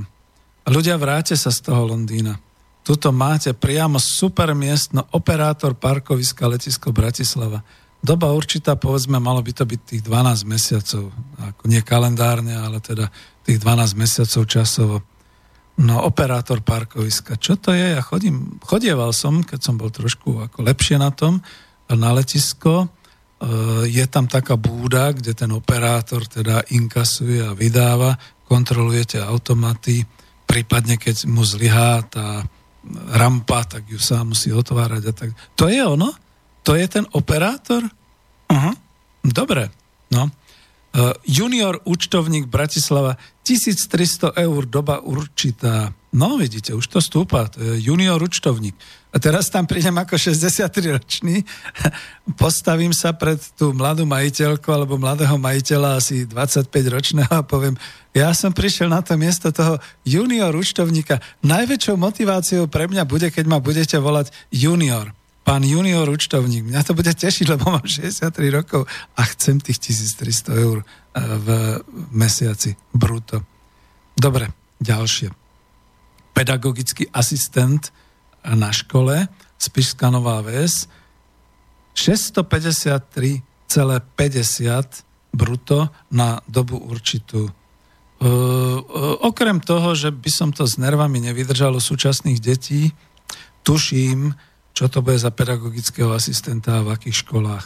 [0.65, 2.39] Ľudia, vráte sa z toho Londýna.
[2.85, 7.65] Tuto máte priamo super miestno operátor parkoviska letisko Bratislava.
[8.05, 11.09] Doba určitá, povedzme, malo by to byť tých 12 mesiacov.
[11.41, 13.09] Ako nie kalendárne, ale teda
[13.41, 14.95] tých 12 mesiacov časovo.
[15.75, 17.41] No, operátor parkoviska.
[17.41, 17.97] Čo to je?
[17.97, 21.41] Ja chodím, chodieval som, keď som bol trošku ako lepšie na tom,
[21.89, 22.87] na letisko
[23.85, 28.17] je tam taká búda, kde ten operátor teda inkasuje a vydáva,
[28.49, 30.01] kontrolujete automaty,
[30.45, 32.45] prípadne keď mu zlyhá tá
[33.13, 35.29] rampa, tak ju sám musí otvárať a tak.
[35.57, 36.13] To je ono?
[36.65, 37.85] To je ten operátor?
[38.49, 38.75] Uh-huh.
[39.25, 39.73] Dobre,
[40.13, 40.29] no.
[40.95, 45.91] Uh, junior účtovník Bratislava 1300 eur doba určitá.
[46.15, 48.71] No vidíte, už to stúpa, to je junior účtovník.
[49.11, 51.43] A teraz tam prídem ako 63-ročný,
[52.41, 57.75] postavím sa pred tú mladú majiteľku alebo mladého majiteľa asi 25-ročného a poviem,
[58.15, 59.75] ja som prišiel na to miesto toho
[60.07, 61.19] junior účtovníka.
[61.43, 65.11] Najväčšou motiváciou pre mňa bude, keď ma budete volať junior
[65.45, 66.65] pán junior účtovník.
[66.65, 70.87] Mňa to bude tešiť, lebo mám 63 rokov a chcem tých 1300 eur eh,
[71.21, 71.47] v
[72.09, 73.45] mesiaci bruto.
[74.17, 74.49] Dobre,
[74.81, 75.44] ďalšie.
[76.35, 77.95] Pedagogický asistent
[78.43, 80.91] na škole Spišská Nová Ves
[81.95, 83.71] 653,50
[85.31, 87.47] bruto na dobu určitú.
[88.15, 92.95] Uh, uh, okrem toho, že by som to s nervami nevydržalo súčasných detí,
[93.67, 94.31] tuším,
[94.71, 97.65] čo to bude za pedagogického asistenta a v akých školách.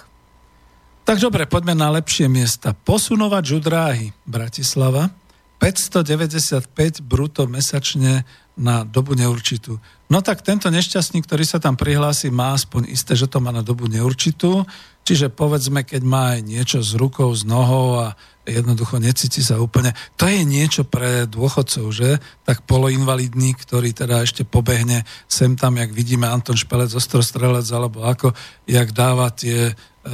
[1.06, 2.78] Tak dobre, poďme na lepšie miesta.
[2.78, 5.10] Posunovať žudráhy Bratislava
[5.58, 6.70] 595
[7.02, 9.80] bruto mesačne na dobu neurčitú.
[10.12, 13.64] No tak tento nešťastník, ktorý sa tam prihlási, má aspoň isté, že to má na
[13.64, 14.68] dobu neurčitú.
[15.08, 19.96] Čiže povedzme, keď má aj niečo s rukou, s nohou a jednoducho necíti sa úplne.
[20.20, 22.20] To je niečo pre dôchodcov, že?
[22.44, 28.34] Tak poloinvalidný, ktorý teda ešte pobehne sem tam, jak vidíme Anton Špelec, ostrostrelec, alebo ako,
[28.66, 30.12] jak dáva tie, e,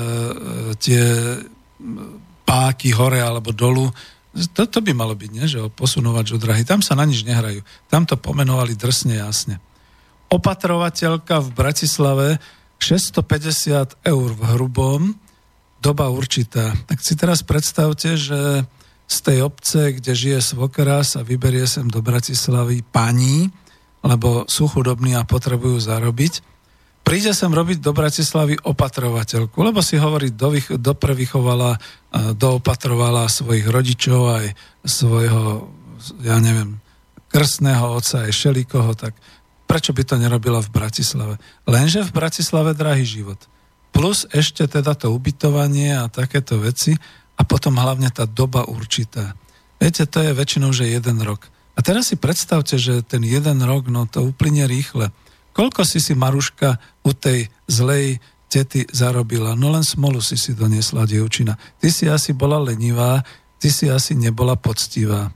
[0.78, 1.04] tie
[2.46, 3.90] páky hore alebo dolu.
[4.36, 5.48] To, to by malo byť, nie?
[5.48, 6.68] že posunovač od drahy.
[6.68, 7.64] Tam sa na nič nehrajú.
[7.88, 9.64] Tam to pomenovali drsne jasne.
[10.28, 12.28] Opatrovateľka v Bratislave
[12.84, 15.16] 650 eur v hrubom,
[15.80, 16.76] doba určitá.
[16.90, 18.68] Tak si teraz predstavte, že
[19.06, 23.54] z tej obce, kde žije svokra, sa vyberie sem do Bratislavy pani,
[24.02, 26.55] lebo sú chudobní a potrebujú zarobiť.
[27.06, 31.78] Príde sem robiť do Bratislavy opatrovateľku, lebo si hovorí, dovych, doprevychovala,
[32.34, 34.46] doopatrovala svojich rodičov aj
[34.82, 35.70] svojho,
[36.26, 36.82] ja neviem,
[37.30, 39.14] krstného otca aj šelikoho, tak
[39.70, 41.38] prečo by to nerobila v Bratislave?
[41.70, 43.38] Lenže v Bratislave drahý život–
[43.96, 47.00] plus ešte teda to ubytovanie a takéto veci
[47.40, 49.40] a potom hlavne tá doba určitá.
[49.80, 51.48] Viete, to je väčšinou, že jeden rok.
[51.76, 55.16] A teraz si predstavte, že ten jeden rok, no to uplyne rýchle.
[55.56, 56.76] Koľko si si Maruška
[57.08, 58.20] u tej zlej
[58.52, 59.56] tety zarobila?
[59.56, 61.56] No len smolu si si doniesla, dievčina.
[61.80, 63.24] Ty si asi bola lenivá,
[63.56, 65.32] ty si asi nebola poctivá.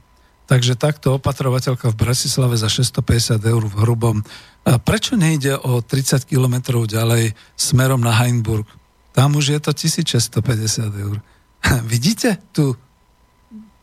[0.50, 4.20] Takže takto opatrovateľka v Bratislave za 650 eur v hrubom.
[4.68, 8.68] A prečo nejde o 30 kilometrov ďalej smerom na Heinburg?
[9.16, 11.24] Tam už je to 1650 eur.
[11.92, 12.76] Vidíte tu,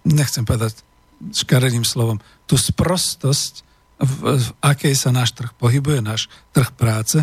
[0.04, 0.84] nechcem povedať
[1.32, 3.65] škaredým slovom, tú sprostosť,
[3.96, 7.22] v, v akej sa náš trh pohybuje, náš trh práce.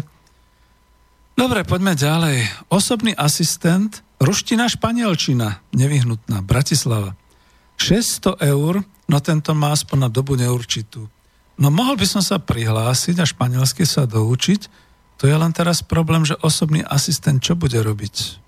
[1.33, 2.45] Dobre, poďme ďalej.
[2.69, 7.17] Osobný asistent, ruština, španielčina, nevyhnutná, Bratislava.
[7.77, 11.09] 600 eur no tento má aspoň na dobu neurčitú.
[11.57, 14.61] No mohol by som sa prihlásiť a španielsky sa doučiť,
[15.21, 18.41] to je len teraz problém, že osobný asistent čo bude robiť?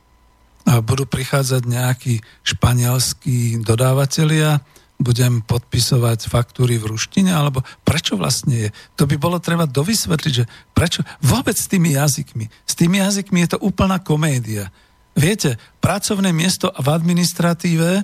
[0.65, 8.69] A budú prichádzať nejakí španielskí dodávateľia, budem podpisovať faktúry v ruštine, alebo prečo vlastne je?
[8.95, 12.45] To by bolo treba dovysvetliť, že prečo vôbec s tými jazykmi.
[12.63, 14.71] S tými jazykmi je to úplná komédia.
[15.15, 18.03] Viete, pracovné miesto v administratíve,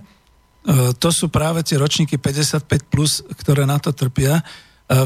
[0.62, 4.42] E, to sú práve tie ročníky 55+, plus, ktoré na to trpia.
[4.42, 4.44] E,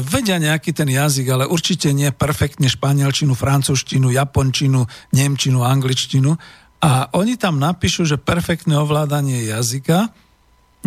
[0.04, 4.84] vedia nejaký ten jazyk, ale určite nie perfektne španielčinu, francúzštinu, japončinu,
[5.16, 6.36] nemčinu, angličtinu.
[6.84, 10.12] A oni tam napíšu, že perfektné ovládanie jazyka,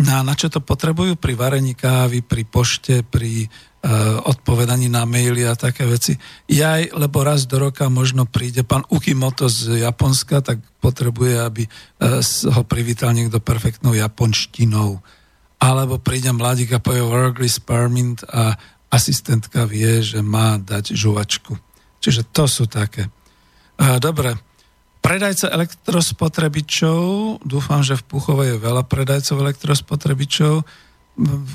[0.00, 1.20] na, na čo to potrebujú?
[1.20, 3.88] Pri varení kávy, pri pošte, pri Eh,
[4.28, 6.12] odpovedaní na maily a také veci.
[6.52, 12.20] Jaj, lebo raz do roka možno príde pán Ukimoto z Japonska, tak potrebuje, aby eh,
[12.52, 15.00] ho privítal niekto perfektnou japonštinou.
[15.64, 18.52] Alebo príde mladík a povie work Sparmint a
[18.92, 21.56] asistentka vie, že má dať žuvačku.
[22.04, 23.08] Čiže to sú také.
[23.80, 24.36] Eh, dobre,
[25.10, 30.62] predajca elektrospotrebičov, dúfam, že v Puchovej je veľa predajcov elektrospotrebičov,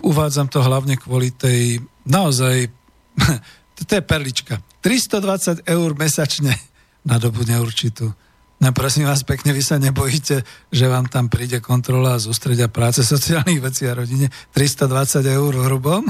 [0.04, 2.68] uvádzam to hlavne kvôli tej naozaj,
[3.88, 4.60] to je perlička.
[4.84, 6.52] 320 eur mesačne
[7.10, 8.12] na dobu neurčitú.
[8.60, 13.08] No prosím vás pekne, vy sa nebojíte, že vám tam príde kontrola z ústredia práce
[13.08, 16.04] sociálnych vecí a rodine 320 eur v hrubom?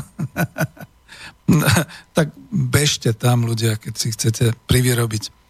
[2.17, 5.44] tak bežte tam ľudia, keď si chcete privyrobiť.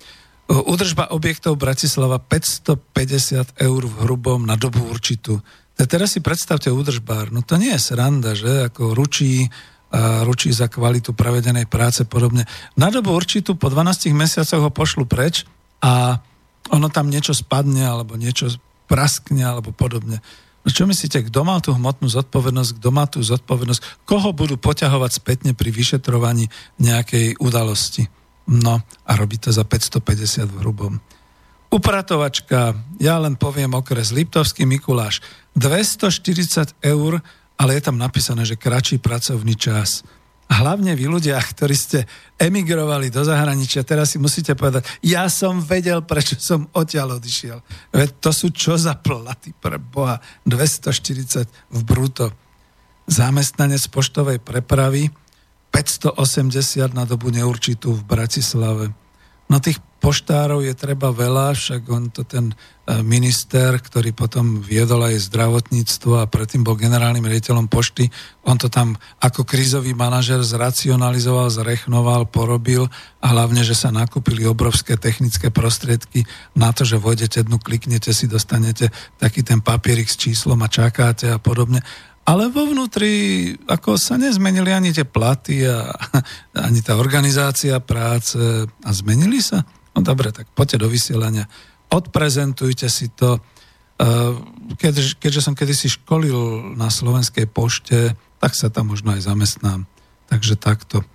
[0.45, 5.41] Udržba objektov Bratislava 550 eur v hrubom na dobu určitú.
[5.75, 7.34] Teraz si predstavte údržbár.
[7.34, 8.69] No to nie je sranda, že?
[8.69, 9.49] Ako ručí,
[10.23, 12.45] ručí za kvalitu prevedenej práce podobne.
[12.77, 15.49] Na dobu určitú po 12 mesiacoch ho pošlu preč
[15.81, 16.21] a
[16.69, 18.53] ono tam niečo spadne alebo niečo
[18.86, 20.21] praskne alebo podobne.
[20.65, 25.12] No čo myslíte, kto má tú hmotnú zodpovednosť, kto má tú zodpovednosť, koho budú poťahovať
[25.13, 26.49] spätne pri vyšetrovaní
[26.81, 28.10] nejakej udalosti?
[28.45, 30.93] No a robí to za 550 v hrubom.
[31.73, 35.19] Upratovačka, ja len poviem okres Liptovský Mikuláš,
[35.58, 37.19] 240 eur,
[37.58, 40.05] ale je tam napísané, že kratší pracovný čas.
[40.45, 42.05] Hlavne vy ľudia, ktorí ste
[42.38, 47.58] emigrovali do zahraničia, teraz si musíte povedať, ja som vedel, prečo som odtiaľ odišiel.
[47.89, 50.21] Veď to sú čo za platy pre Boha.
[50.45, 52.29] 240 v bruto.
[53.10, 55.10] Zamestnanec poštovej prepravy
[55.76, 58.96] 580 na dobu neurčitú v Bratislave.
[59.52, 62.56] No tých poštárov je treba veľa, však on to ten e,
[63.02, 68.08] minister, ktorý potom viedol aj zdravotníctvo a predtým bol generálnym riaditeľom pošty,
[68.48, 72.88] on to tam ako krízový manažer zracionalizoval, zrechnoval, porobil
[73.22, 76.24] a hlavne, že sa nakúpili obrovské technické prostriedky
[76.56, 81.34] na to, že vojdete dnu, kliknete si, dostanete taký ten papierik s číslom a čakáte
[81.34, 81.84] a podobne.
[82.26, 85.94] Ale vo vnútri ako sa nezmenili ani tie platy a
[86.58, 89.62] ani tá organizácia práce a zmenili sa.
[89.94, 91.46] No dobre, tak poďte do vysielania,
[91.94, 93.38] odprezentujte si to.
[94.76, 99.88] Keď, keďže som kedysi školil na Slovenskej pošte, tak sa tam možno aj zamestnám.
[100.28, 101.06] Takže takto.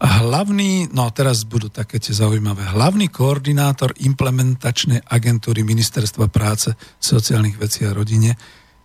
[0.00, 7.84] Hlavný, no teraz budú také tie zaujímavé, hlavný koordinátor implementačnej agentúry Ministerstva práce, sociálnych vecí
[7.84, 8.38] a rodine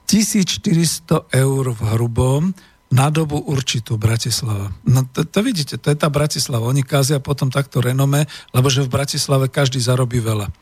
[0.10, 2.50] 1400 eur v hrubom
[2.90, 4.74] na dobu určitú Bratislava.
[4.82, 6.66] No to, to vidíte, to je tá Bratislava.
[6.66, 10.50] Oni kázia potom takto renome, lebo že v Bratislave každý zarobí veľa.
[10.50, 10.54] E,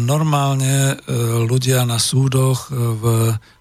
[0.00, 1.12] normálne e,
[1.44, 3.04] ľudia na súdoch, e, v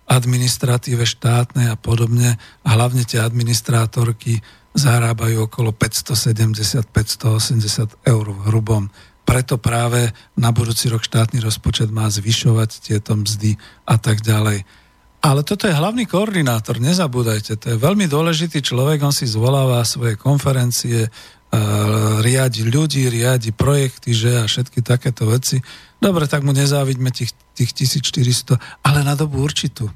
[0.07, 4.39] administratíve štátnej a podobne, a hlavne tie administrátorky
[4.77, 6.86] zarábajú okolo 570-580
[8.05, 8.89] eur v hrubom
[9.29, 14.65] preto práve na budúci rok štátny rozpočet má zvyšovať tieto mzdy a tak ďalej.
[15.21, 20.17] Ale toto je hlavný koordinátor, nezabúdajte, to je veľmi dôležitý človek, on si zvoláva svoje
[20.17, 21.10] konferencie, e,
[22.25, 25.62] riadi ľudí, riadi projekty, že a všetky takéto veci.
[26.01, 29.93] Dobre, tak mu nezávidme tých, tých 1400, ale na dobu určitú.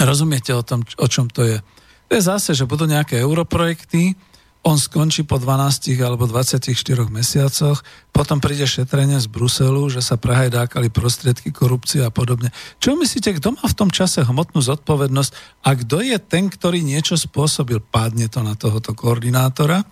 [0.00, 1.60] Rozumiete o tom, o čom to je?
[2.08, 4.16] To je zase, že budú nejaké europrojekty,
[4.62, 6.70] on skončí po 12 alebo 24
[7.10, 7.82] mesiacoch,
[8.14, 12.54] potom príde šetrenie z Bruselu, že sa prehajdákali prostriedky korupcie a podobne.
[12.78, 17.18] Čo myslíte, kto má v tom čase hmotnú zodpovednosť a kto je ten, ktorý niečo
[17.18, 17.82] spôsobil?
[17.82, 19.82] Pádne to na tohoto koordinátora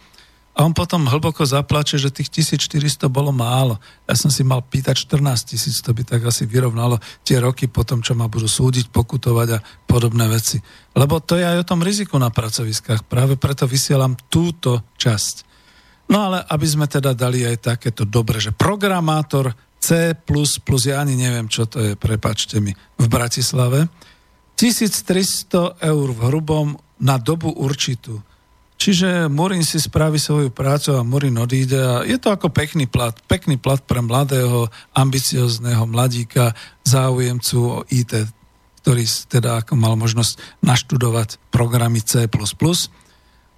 [0.61, 3.81] a on potom hlboko zaplače, že tých 1400 bolo málo.
[4.05, 8.05] Ja som si mal pýtať 14 tisíc, to by tak asi vyrovnalo tie roky potom,
[8.05, 10.61] čo ma budú súdiť, pokutovať a podobné veci.
[10.93, 13.09] Lebo to je aj o tom riziku na pracoviskách.
[13.09, 15.49] Práve preto vysielam túto časť.
[16.13, 21.49] No ale aby sme teda dali aj takéto dobre, že programátor C++, ja ani neviem,
[21.49, 23.89] čo to je, prepačte mi, v Bratislave,
[24.61, 28.21] 1300 eur v hrubom na dobu určitú.
[28.81, 33.13] Čiže Murin si spraví svoju prácu a Murin odíde a je to ako pekný plat.
[33.29, 38.25] Pekný plat pre mladého, ambiciozného mladíka, záujemcu o IT,
[38.81, 42.25] ktorý teda ako mal možnosť naštudovať programy C++.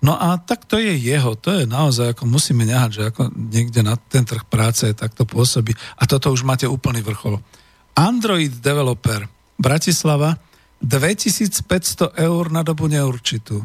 [0.02, 3.86] No a tak to je jeho, to je naozaj, ako musíme nehať, že ako niekde
[3.86, 5.70] na ten trh práce takto pôsobí.
[6.02, 7.38] A toto už máte úplný vrchol.
[7.94, 10.34] Android developer Bratislava
[10.82, 13.62] 2500 eur na dobu neurčitú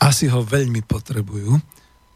[0.00, 1.60] asi ho veľmi potrebujú,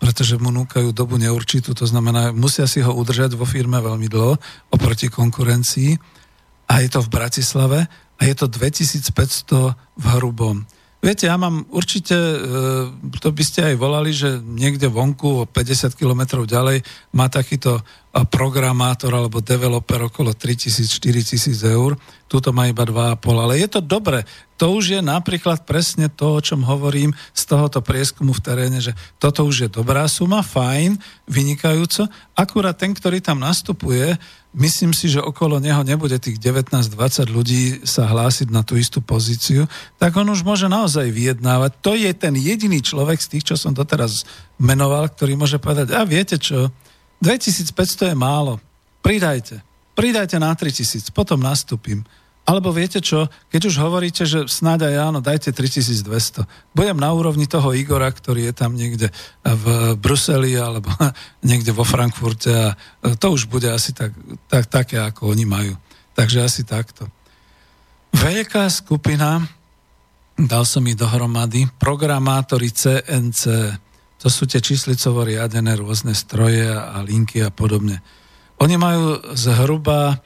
[0.00, 4.40] pretože mu núkajú dobu neurčitú, to znamená, musia si ho udržať vo firme veľmi dlho
[4.72, 5.96] oproti konkurencii
[6.68, 7.78] a je to v Bratislave
[8.16, 10.64] a je to 2500 v hrubom.
[11.04, 15.92] Viete, ja mám určite, e, to by ste aj volali, že niekde vonku o 50
[16.00, 16.80] kilometrov ďalej
[17.12, 17.84] má takýto
[18.32, 21.98] programátor alebo developer okolo 3000-4000 eur.
[22.24, 23.20] Tuto má iba 2,5.
[23.20, 24.22] Ale je to dobre.
[24.56, 28.94] To už je napríklad presne to, o čom hovorím z tohoto prieskumu v teréne, že
[29.18, 30.94] toto už je dobrá suma, fajn,
[31.26, 32.06] vynikajúco.
[32.38, 34.14] Akurát ten, ktorý tam nastupuje,
[34.54, 36.94] myslím si, že okolo neho nebude tých 19-20
[37.30, 39.66] ľudí sa hlásiť na tú istú pozíciu,
[39.98, 41.70] tak on už môže naozaj vyjednávať.
[41.82, 44.22] To je ten jediný človek z tých, čo som doteraz
[44.56, 46.70] menoval, ktorý môže povedať, a viete čo,
[47.20, 48.62] 2500 je málo,
[49.02, 49.60] pridajte,
[49.98, 52.06] pridajte na 3000, potom nastúpim.
[52.44, 56.44] Alebo viete čo, keď už hovoríte, že snáď aj áno, dajte 3200.
[56.76, 59.09] Budem na úrovni toho Igora, ktorý je tam niekde
[59.40, 60.92] v Bruseli alebo
[61.48, 62.68] niekde vo Frankfurte a
[63.16, 64.12] to už bude asi tak,
[64.52, 65.72] tak, také, ako oni majú.
[66.12, 67.09] Takže asi takto.
[68.12, 69.40] Veľká skupina,
[70.37, 73.42] dal som ich dohromady, programátori CNC,
[74.20, 78.04] to sú tie číslicovo riadené rôzne stroje a linky a podobne.
[78.61, 80.20] Oni majú zhruba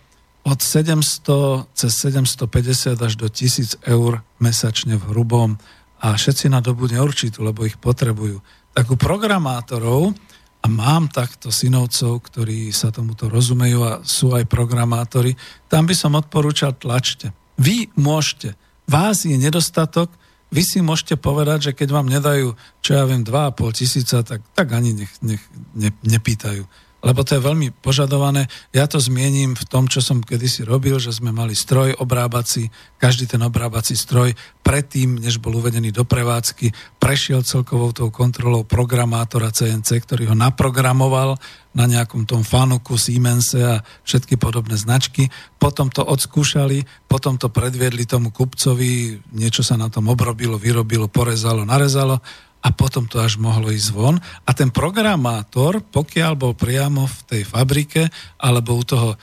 [0.48, 5.60] od 700 cez 750 až do 1000 eur mesačne v hrubom
[6.00, 8.40] a všetci na dobu neurčitú, lebo ich potrebujú.
[8.72, 10.16] Tak u programátorov,
[10.58, 15.38] a mám takto synovcov, ktorí sa tomuto rozumejú a sú aj programátori,
[15.70, 17.30] tam by som odporúčal tlačte.
[17.54, 18.58] Vy môžete.
[18.90, 20.10] Vás je nedostatok,
[20.48, 24.72] vy si môžete povedať, že keď vám nedajú, čo ja viem, 2,5 tisíca, tak, tak
[24.74, 25.42] ani nech, nech
[25.76, 26.66] ne, nepýtajú
[26.98, 28.50] lebo to je veľmi požadované.
[28.74, 33.30] Ja to zmiením v tom, čo som kedysi robil, že sme mali stroj obrábací, každý
[33.30, 34.34] ten obrábací stroj
[34.66, 41.38] predtým, než bol uvedený do prevádzky, prešiel celkovou tou kontrolou programátora CNC, ktorý ho naprogramoval
[41.78, 45.30] na nejakom tom Fanuku, Siemense a všetky podobné značky.
[45.62, 51.62] Potom to odskúšali, potom to predviedli tomu kupcovi, niečo sa na tom obrobilo, vyrobilo, porezalo,
[51.62, 52.18] narezalo
[52.58, 54.18] a potom to až mohlo ísť von.
[54.18, 58.10] A ten programátor, pokiaľ bol priamo v tej fabrike
[58.42, 59.16] alebo u toho e,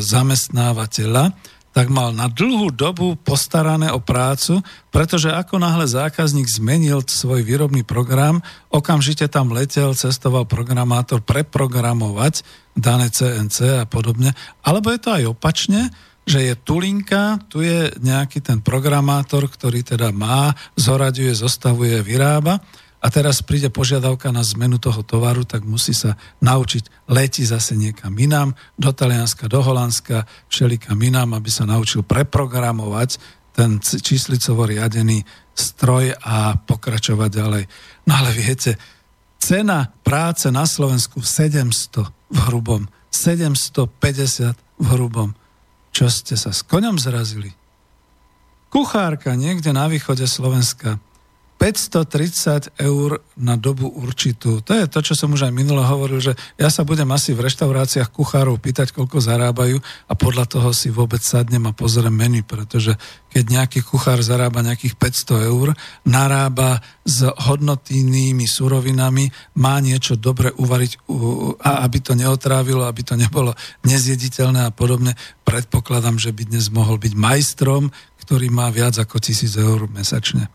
[0.00, 1.24] zamestnávateľa,
[1.74, 4.62] tak mal na dlhú dobu postarané o prácu,
[4.94, 8.38] pretože ako náhle zákazník zmenil svoj výrobný program,
[8.70, 12.46] okamžite tam letel, cestoval programátor preprogramovať
[12.78, 14.38] dané CNC a podobne.
[14.62, 15.90] Alebo je to aj opačne,
[16.24, 22.64] že je tu linka, tu je nejaký ten programátor, ktorý teda má, zoraďuje, zostavuje, vyrába
[23.04, 28.16] a teraz príde požiadavka na zmenu toho tovaru, tak musí sa naučiť letí zase niekam
[28.16, 33.20] inám, do Talianska, do Holandska, všelikam inám, aby sa naučil preprogramovať
[33.52, 35.20] ten číslicovo riadený
[35.52, 37.64] stroj a pokračovať ďalej.
[38.08, 38.80] No ale viete,
[39.36, 45.36] cena práce na Slovensku 700 v hrubom, 750 v hrubom.
[45.94, 47.54] Čo ste sa s koňom zrazili?
[48.74, 50.98] Kuchárka niekde na východe Slovenska
[51.64, 54.60] 530 eur na dobu určitú.
[54.68, 57.48] To je to, čo som už aj minule hovoril, že ja sa budem asi v
[57.48, 62.92] reštauráciách kuchárov pýtať, koľko zarábajú a podľa toho si vôbec sadnem a pozriem menu, pretože
[63.32, 65.72] keď nejaký kuchár zarába nejakých 500 eur,
[66.04, 71.08] narába s hodnotnými surovinami, má niečo dobre uvariť,
[71.64, 73.56] a aby to neotrávilo, aby to nebolo
[73.88, 75.16] nezjediteľné a podobne,
[75.48, 77.88] predpokladám, že by dnes mohol byť majstrom,
[78.20, 80.52] ktorý má viac ako 1000 eur mesačne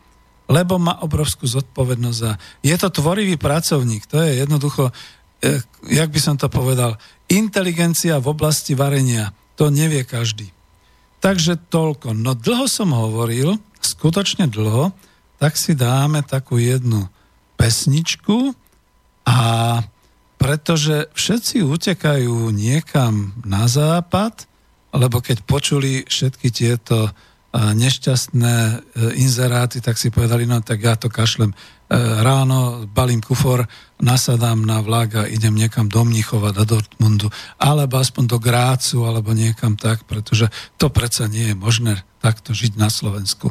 [0.49, 4.09] lebo má obrovskú zodpovednosť a je to tvorivý pracovník.
[4.09, 4.89] To je jednoducho,
[5.45, 6.97] eh, jak by som to povedal,
[7.29, 9.31] inteligencia v oblasti varenia.
[9.61, 10.49] To nevie každý.
[11.21, 12.17] Takže toľko.
[12.17, 14.91] No dlho som hovoril, skutočne dlho,
[15.37, 17.07] tak si dáme takú jednu
[17.55, 18.55] pesničku
[19.27, 19.39] a
[20.39, 24.47] pretože všetci utekajú niekam na západ,
[24.95, 27.11] lebo keď počuli všetky tieto
[27.53, 28.73] nešťastné e,
[29.17, 31.55] inzeráty, tak si povedali, no tak ja to kašlem e,
[32.21, 33.65] ráno, balím kufor,
[33.97, 39.33] nasadám na vlak a idem niekam do Mnichova, do Dortmundu, alebo aspoň do Grácu, alebo
[39.33, 43.49] niekam tak, pretože to predsa nie je možné takto žiť na Slovensku.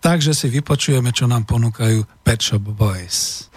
[0.00, 3.50] Takže si vypočujeme, čo nám ponúkajú Pet Shop Boys.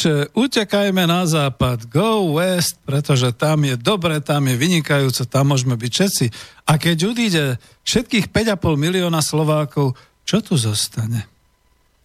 [0.00, 5.76] Takže utekajme na západ, go west, pretože tam je dobre, tam je vynikajúco, tam môžeme
[5.76, 6.24] byť všetci.
[6.64, 7.44] A keď odíde
[7.84, 9.92] všetkých 5,5 milióna Slovákov,
[10.24, 11.28] čo tu zostane?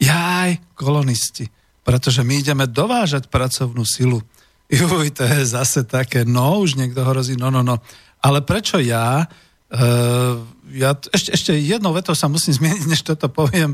[0.03, 1.47] Jaj, kolonisti,
[1.87, 4.19] pretože my ideme dovážať pracovnú silu.
[4.67, 7.79] Juj, to je zase také, no, už niekto hrozí, no, no, no.
[8.19, 9.23] Ale prečo ja?
[9.71, 10.43] Uh,
[10.75, 13.71] ja ešte, ešte jednou vetou sa musím zmieniť, než toto poviem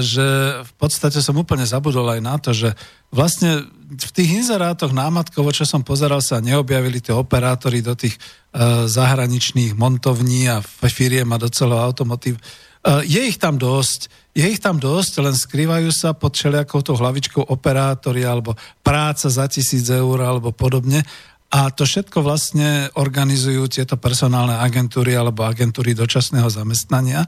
[0.00, 0.26] že
[0.64, 2.72] v podstate som úplne zabudol aj na to, že
[3.12, 8.88] vlastne v tých inzerátoch námatkovo, čo som pozeral, sa neobjavili tie operátori do tých uh,
[8.88, 12.40] zahraničných montovní a firiem a do celého automotív.
[12.80, 16.96] Uh, je ich tam dosť, je ich tam dosť, len skrývajú sa pod všelijakou tou
[16.96, 21.04] hlavičkou operátori alebo práca za tisíc eur alebo podobne.
[21.48, 27.24] A to všetko vlastne organizujú tieto personálne agentúry alebo agentúry dočasného zamestnania.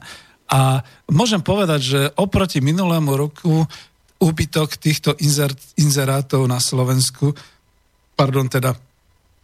[0.51, 3.63] A môžem povedať, že oproti minulému roku
[4.21, 7.31] úbytok týchto inzer, inzerátov na Slovensku,
[8.13, 8.75] pardon, teda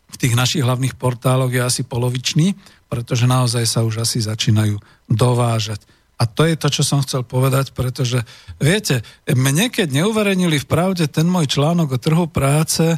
[0.08, 2.54] v tých našich hlavných portáloch je asi polovičný,
[2.88, 4.80] pretože naozaj sa už asi začínajú
[5.12, 5.84] dovážať.
[6.18, 8.26] A to je to, čo som chcel povedať, pretože
[8.58, 12.98] viete, mne keď neuverejnili v pravde ten môj článok o trhu práce,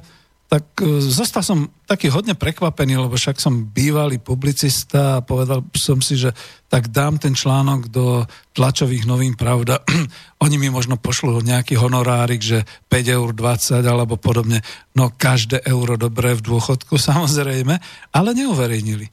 [0.50, 6.02] tak e, zostal som taký hodne prekvapený, lebo však som bývalý publicista a povedal som
[6.02, 6.34] si, že
[6.66, 8.26] tak dám ten článok do
[8.58, 9.86] tlačových novín Pravda.
[10.44, 14.66] Oni mi možno pošlú nejaký honorárik, že 5 eur 20 alebo podobne.
[14.98, 17.78] No každé euro dobré v dôchodku samozrejme,
[18.10, 19.06] ale neuverejnili.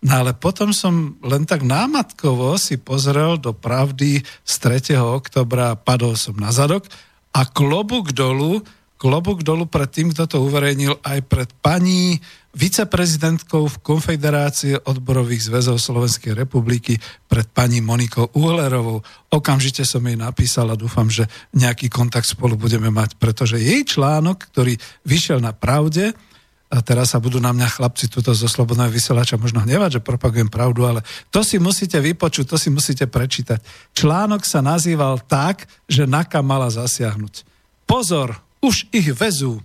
[0.00, 4.54] No ale potom som len tak námatkovo si pozrel do pravdy z
[4.90, 4.98] 3.
[4.98, 6.88] oktobra, padol som na zadok
[7.30, 8.64] a klobúk dolu,
[9.00, 12.20] klobúk dolu pred tým, kto to uverejnil, aj pred pani
[12.52, 19.00] viceprezidentkou v Konfederácie odborových zväzov Slovenskej republiky, pred pani Monikou Uhlerovou.
[19.32, 21.24] Okamžite som jej napísal a dúfam, že
[21.56, 24.76] nejaký kontakt spolu budeme mať, pretože jej článok, ktorý
[25.08, 26.12] vyšiel na pravde,
[26.70, 30.46] a teraz sa budú na mňa chlapci tuto zo Slobodného vysielača možno hnevať, že propagujem
[30.46, 31.02] pravdu, ale
[31.34, 33.58] to si musíte vypočuť, to si musíte prečítať.
[33.90, 37.42] Článok sa nazýval tak, že NAKA mala zasiahnuť.
[37.90, 39.60] Pozor, už ich vezú.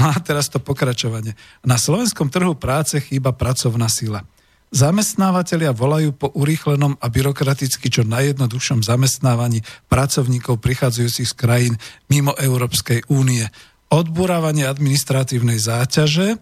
[0.00, 1.36] No a teraz to pokračovanie.
[1.62, 4.24] Na slovenskom trhu práce chýba pracovná sila.
[4.72, 9.60] Zamestnávateľia volajú po urýchlenom a byrokraticky čo najjednoduchšom zamestnávaní
[9.92, 11.74] pracovníkov prichádzajúcich z krajín
[12.08, 13.44] mimo Európskej únie.
[13.92, 16.40] Odburávanie administratívnej záťaže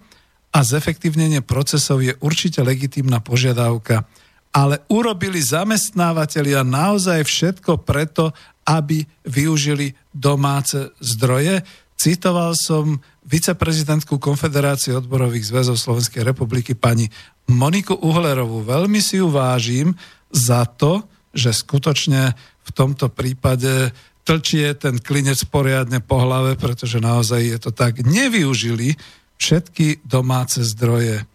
[0.54, 4.06] a zefektívnenie procesov je určite legitímna požiadavka.
[4.54, 8.30] Ale urobili zamestnávateľia naozaj všetko preto,
[8.66, 11.62] aby využili domáce zdroje.
[12.00, 17.12] Citoval som viceprezidentku Konfederácie odborových zväzov Slovenskej republiky pani
[17.50, 18.64] Moniku Uhlerovú.
[18.64, 19.94] Veľmi si ju vážim
[20.30, 22.34] za to, že skutočne
[22.66, 23.94] v tomto prípade
[24.26, 28.02] tlčie ten klinec poriadne po hlave, pretože naozaj je to tak.
[28.02, 28.94] Nevyužili
[29.40, 31.26] všetky domáce zdroje.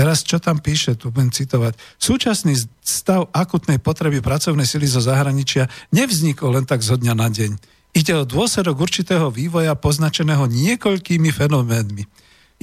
[0.00, 1.76] Teraz čo tam píše, tu budem citovať.
[2.00, 7.60] Súčasný stav akutnej potreby pracovnej sily zo zahraničia nevznikol len tak zo dňa na deň.
[7.92, 12.08] Ide o dôsledok určitého vývoja poznačeného niekoľkými fenoménmi.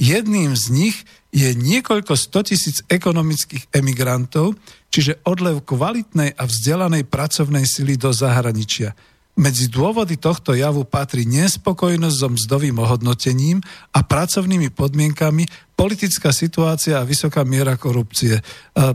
[0.02, 0.96] Jedným z nich
[1.30, 4.58] je niekoľko stotisíc ekonomických emigrantov,
[4.90, 8.94] čiže odlev kvalitnej a vzdelanej pracovnej sily do zahraničia–
[9.38, 13.62] medzi dôvody tohto javu patrí nespokojnosť so mzdovým ohodnotením
[13.94, 15.46] a pracovnými podmienkami,
[15.78, 18.34] politická situácia a vysoká miera korupcie.
[18.34, 18.42] E,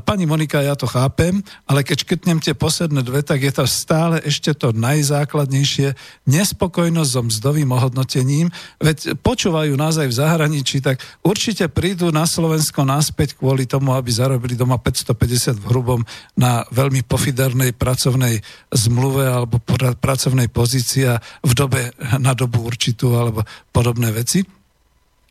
[0.03, 4.19] pani Monika, ja to chápem, ale keď škrtnem tie posledné dve, tak je to stále
[4.19, 5.95] ešte to najzákladnejšie
[6.27, 8.51] nespokojnosť so mzdovým ohodnotením.
[8.83, 14.11] Veď počúvajú nás aj v zahraničí, tak určite prídu na Slovensko naspäť kvôli tomu, aby
[14.11, 16.03] zarobili doma 550 v hrubom
[16.35, 18.43] na veľmi pofidernej pracovnej
[18.75, 19.63] zmluve alebo
[20.03, 21.15] pracovnej pozícii a
[21.47, 24.62] v dobe na dobu určitú alebo podobné veci.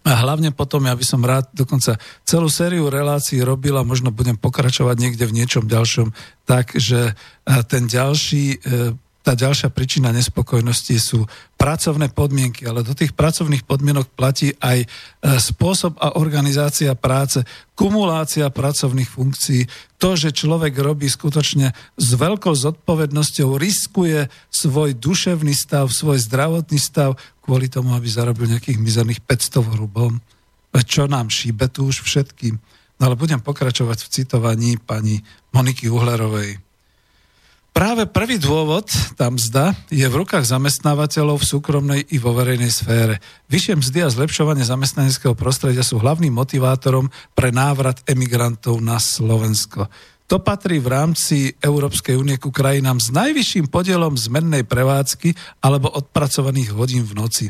[0.02, 1.94] A hlavne potom, ja by som rád dokonca
[2.26, 6.10] celú sériu relácií robil a možno budem pokračovať niekde v niečom ďalšom,
[6.42, 7.14] tak, že
[7.70, 8.58] ten ďalší e,
[9.22, 11.22] tá ďalšia príčina nespokojnosti sú
[11.54, 14.86] pracovné podmienky, ale do tých pracovných podmienok platí aj e,
[15.38, 17.46] spôsob a organizácia práce,
[17.78, 19.62] kumulácia pracovných funkcií,
[20.02, 27.14] to, že človek robí skutočne s veľkou zodpovednosťou, riskuje svoj duševný stav, svoj zdravotný stav
[27.46, 30.12] kvôli tomu, aby zarobil nejakých mizerných 500 v hrubom.
[30.82, 32.58] Čo nám šíbe tu už všetkým.
[32.98, 35.22] No ale budem pokračovať v citovaní pani
[35.54, 36.71] Moniky Uhlerovej.
[37.72, 38.84] Práve prvý dôvod,
[39.16, 43.16] tá mzda, je v rukách zamestnávateľov v súkromnej i vo verejnej sfére.
[43.48, 49.88] Vyššie mzdy a zlepšovanie zamestnaneckého prostredia sú hlavným motivátorom pre návrat emigrantov na Slovensko.
[50.28, 56.76] To patrí v rámci Európskej únie ku krajinám s najvyšším podielom zmennej prevádzky alebo odpracovaných
[56.76, 57.46] hodín v noci.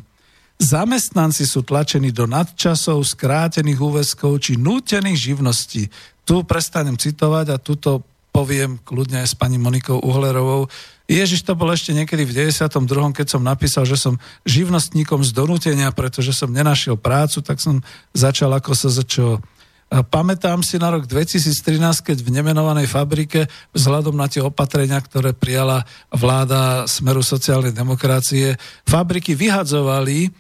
[0.63, 5.91] Zamestnanci sú tlačení do nadčasov, skrátených úväzkov či nútených živností.
[6.23, 10.67] Tu prestanem citovať a tuto poviem kľudne aj s pani Monikou Uhlerovou.
[11.05, 14.17] Ježiš to bol ešte niekedy v 92., keď som napísal, že som
[14.49, 17.85] živnostníkom z donútenia, pretože som nenašiel prácu, tak som
[18.17, 19.45] začal ako sa začal
[19.93, 23.45] Pamätám si na rok 2013, keď v nemenovanej fabrike
[23.77, 28.57] vzhľadom na tie opatrenia, ktoré prijala vláda Smeru sociálnej demokracie,
[28.89, 30.33] fabriky vyhadzovali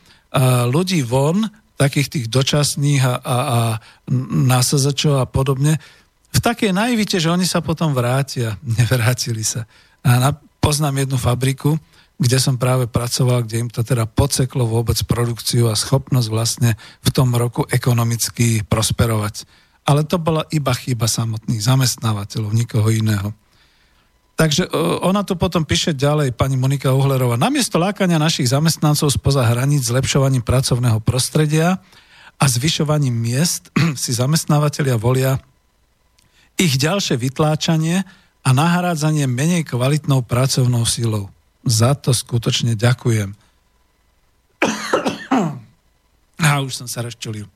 [0.72, 1.44] ľudí von,
[1.76, 3.60] takých tých dočasných a, a, a
[4.48, 5.76] násazačov a podobne,
[6.32, 8.56] v takej najvite, že oni sa potom vrátia.
[8.80, 9.68] Nevrátili sa.
[10.02, 11.76] A na, poznám jednu fabriku,
[12.22, 16.70] kde som práve pracoval, kde im to teda podseklo vôbec produkciu a schopnosť vlastne
[17.02, 19.44] v tom roku ekonomicky prosperovať.
[19.82, 23.34] Ale to bola iba chyba samotných zamestnávateľov, nikoho iného.
[24.38, 24.70] Takže e,
[25.02, 27.34] ona to potom píše ďalej, pani Monika Uhlerová.
[27.34, 31.82] Namiesto lákania našich zamestnancov spoza hraníc zlepšovaním pracovného prostredia
[32.38, 35.42] a zvyšovaním miest si zamestnávateľia volia
[36.62, 38.06] ich ďalšie vytláčanie
[38.46, 41.26] a nahrádzanie menej kvalitnou pracovnou silou.
[41.66, 43.34] Za to skutočne ďakujem.
[46.42, 47.46] A už som sa rozčulil.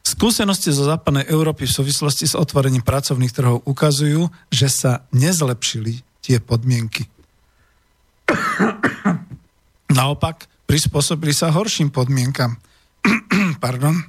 [0.00, 6.40] Skúsenosti zo západnej Európy v súvislosti s otvorením pracovných trhov ukazujú, že sa nezlepšili tie
[6.40, 7.06] podmienky.
[10.00, 12.56] Naopak, prispôsobili sa horším podmienkam.
[13.64, 14.00] Pardon.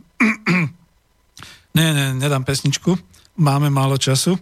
[1.75, 2.95] nie, nie, nedám pesničku.
[3.37, 4.37] Máme málo času.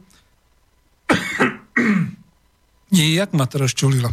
[2.92, 4.12] Jak ma to rozčulilo.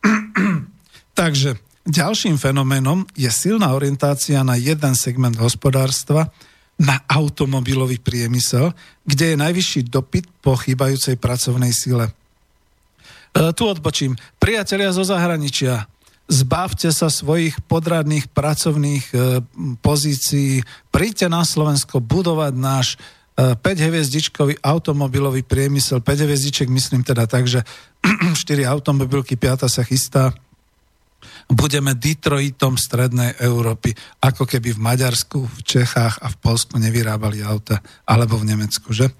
[1.20, 6.32] Takže ďalším fenoménom je silná orientácia na jeden segment hospodárstva,
[6.80, 8.72] na automobilový priemysel,
[9.04, 12.08] kde je najvyšší dopyt po chýbajúcej pracovnej sile.
[12.08, 14.16] E, tu odbočím.
[14.40, 15.84] Priatelia zo zahraničia,
[16.24, 19.16] zbavte sa svojich podradných pracovných e,
[19.84, 22.96] pozícií, príďte na Slovensko budovať náš
[23.40, 27.64] 5 e, automobilový priemysel, 5 hviezdiček myslím teda tak, že
[28.36, 30.36] 4 automobilky, 5 sa chystá.
[31.50, 37.82] Budeme Detroitom strednej Európy, ako keby v Maďarsku, v Čechách a v Polsku nevyrábali auta,
[38.06, 39.10] alebo v Nemecku, že?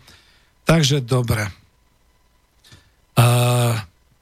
[0.69, 1.51] Takže dobre.
[3.19, 3.27] A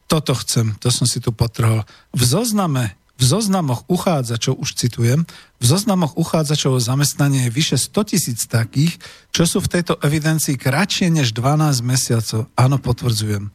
[0.09, 1.85] toto chcem, to som si tu potrhol.
[2.17, 5.27] V zozname v zoznamoch uchádzačov, už citujem,
[5.59, 8.95] v zoznamoch uchádzačov o zamestnanie je vyše 100 tisíc takých,
[9.35, 12.47] čo sú v tejto evidencii kratšie než 12 mesiacov.
[12.55, 13.51] Áno, potvrdzujem.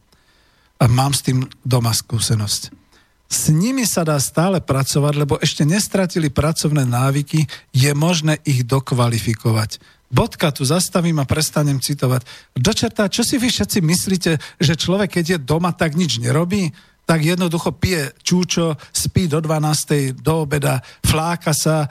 [0.76, 2.84] A mám s tým doma skúsenosť.
[3.24, 9.80] S nimi sa dá stále pracovať, lebo ešte nestratili pracovné návyky, je možné ich dokvalifikovať.
[10.12, 12.22] Bodka, tu zastavím a prestanem citovať.
[12.54, 16.70] Dočertá, čo si vy všetci myslíte, že človek, keď je doma, tak nič nerobí?
[17.04, 20.16] Tak jednoducho pije čúčo, spí do 12.
[20.24, 21.88] do obeda, fláka sa, e,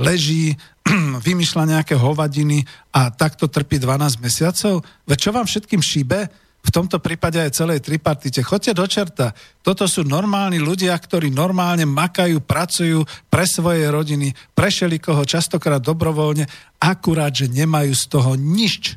[0.00, 0.52] leží,
[1.26, 4.84] vymýšľa nejaké hovadiny a takto trpí 12 mesiacov?
[5.08, 6.44] Veď čo vám všetkým šíbe?
[6.64, 8.40] V tomto prípade aj celej tripartite.
[8.40, 9.26] Choďte do čerta.
[9.60, 16.48] Toto sú normálni ľudia, ktorí normálne makajú, pracujú pre svoje rodiny, pre koho častokrát dobrovoľne,
[16.80, 18.96] akurát, že nemajú z toho nič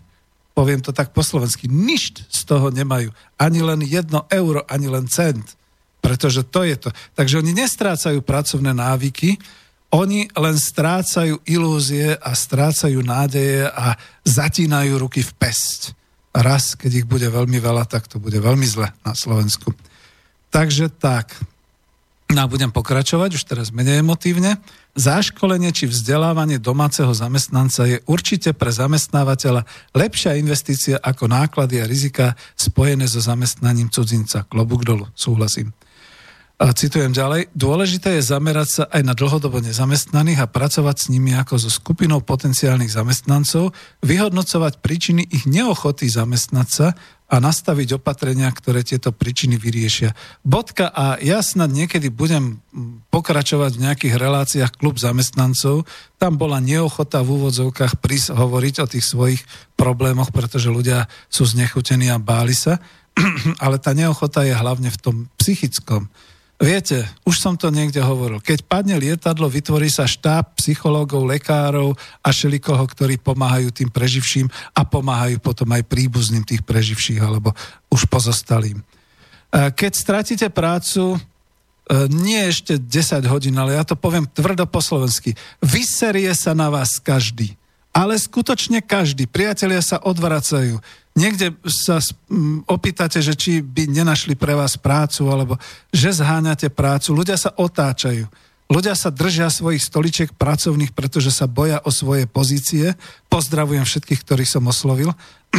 [0.58, 3.14] poviem to tak po slovensky, nič z toho nemajú.
[3.38, 5.54] Ani len jedno euro, ani len cent.
[6.02, 6.90] Pretože to je to.
[7.14, 9.38] Takže oni nestrácajú pracovné návyky,
[9.94, 13.94] oni len strácajú ilúzie a strácajú nádeje a
[14.26, 15.94] zatínajú ruky v pesť.
[16.34, 19.78] Raz, keď ich bude veľmi veľa, tak to bude veľmi zle na Slovensku.
[20.50, 21.38] Takže tak.
[22.34, 24.58] No a budem pokračovať, už teraz menej emotívne.
[24.98, 32.34] Záškolenie či vzdelávanie domáceho zamestnanca je určite pre zamestnávateľa lepšia investícia ako náklady a rizika
[32.58, 34.50] spojené so zamestnaním cudzinca.
[34.50, 35.70] Klobúk dolu, súhlasím.
[36.58, 37.54] A citujem ďalej.
[37.54, 42.26] Dôležité je zamerať sa aj na dlhodobo nezamestnaných a pracovať s nimi ako so skupinou
[42.26, 50.16] potenciálnych zamestnancov, vyhodnocovať príčiny ich neochoty zamestnať sa a nastaviť opatrenia, ktoré tieto príčiny vyriešia.
[50.48, 52.64] Bodka a ja snad niekedy budem
[53.12, 55.84] pokračovať v nejakých reláciách klub zamestnancov.
[56.16, 59.42] Tam bola neochota v úvodzovkách prísť hovoriť o tých svojich
[59.76, 62.80] problémoch, pretože ľudia sú znechutení a báli sa.
[63.64, 66.08] Ale tá neochota je hlavne v tom psychickom.
[66.58, 71.94] Viete, už som to niekde hovoril, keď padne lietadlo, vytvorí sa štáb psychológov, lekárov
[72.26, 77.54] a šelikoho, ktorí pomáhajú tým preživším a pomáhajú potom aj príbuzným tých preživších alebo
[77.94, 78.82] už pozostalým.
[78.82, 78.84] E,
[79.70, 81.20] keď stratíte prácu, e,
[82.10, 86.98] nie ešte 10 hodín, ale ja to poviem tvrdo po slovensky, vyserie sa na vás
[86.98, 87.54] každý.
[87.98, 89.26] Ale skutočne každý.
[89.26, 90.78] Priatelia sa odvracajú
[91.18, 91.98] niekde sa
[92.70, 95.58] opýtate, že či by nenašli pre vás prácu, alebo
[95.90, 97.18] že zháňate prácu.
[97.18, 98.30] Ľudia sa otáčajú.
[98.70, 102.94] Ľudia sa držia svojich stoličiek pracovných, pretože sa boja o svoje pozície.
[103.34, 105.10] Pozdravujem všetkých, ktorých som oslovil.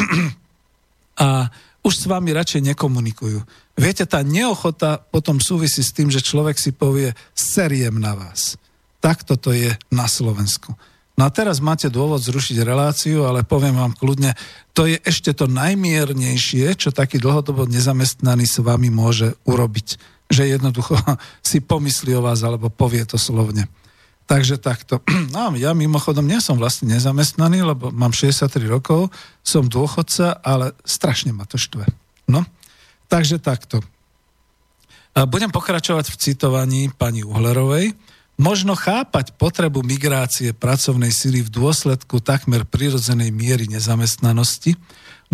[1.18, 1.50] A
[1.82, 3.42] už s vami radšej nekomunikujú.
[3.74, 8.60] Viete, tá neochota potom súvisí s tým, že človek si povie, seriem na vás.
[9.02, 10.76] Takto to je na Slovensku.
[11.18, 14.38] No a teraz máte dôvod zrušiť reláciu, ale poviem vám kľudne,
[14.70, 19.98] to je ešte to najmiernejšie, čo taký dlhodobo nezamestnaný s vami môže urobiť.
[20.30, 20.94] Že jednoducho
[21.48, 23.66] si pomyslí o vás alebo povie to slovne.
[24.30, 25.02] Takže takto.
[25.34, 29.10] No, ja mimochodom nie som vlastne nezamestnaný, lebo mám 63 rokov,
[29.42, 31.82] som dôchodca, ale strašne ma to štve.
[32.30, 32.46] No,
[33.10, 33.82] takže takto.
[35.26, 37.90] Budem pokračovať v citovaní pani Uhlerovej.
[38.38, 44.78] Možno chápať potrebu migrácie pracovnej sily v dôsledku takmer prirodzenej miery nezamestnanosti,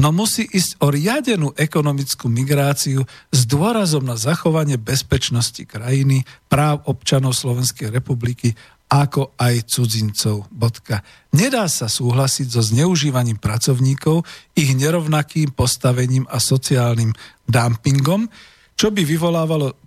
[0.01, 7.37] no musí ísť o riadenú ekonomickú migráciu s dôrazom na zachovanie bezpečnosti krajiny, práv občanov
[7.37, 8.57] Slovenskej republiky,
[8.89, 10.49] ako aj cudzincov.
[10.49, 11.05] Bodka.
[11.37, 14.25] Nedá sa súhlasiť so zneužívaním pracovníkov,
[14.57, 17.13] ich nerovnakým postavením a sociálnym
[17.45, 18.33] dumpingom,
[18.81, 19.84] čo by vyvolávalo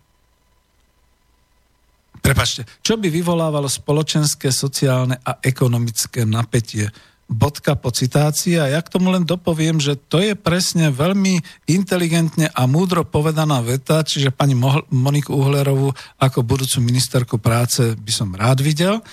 [2.22, 6.89] Prepačte, čo by vyvolávalo spoločenské, sociálne a ekonomické napätie?
[7.28, 12.47] Bodka po citácii a ja k tomu len dopoviem, že to je presne veľmi inteligentne
[12.47, 15.91] a múdro povedaná veta, čiže pani Moniku Uhlerovú
[16.24, 19.03] ako budúcu ministerku práce by som rád videl,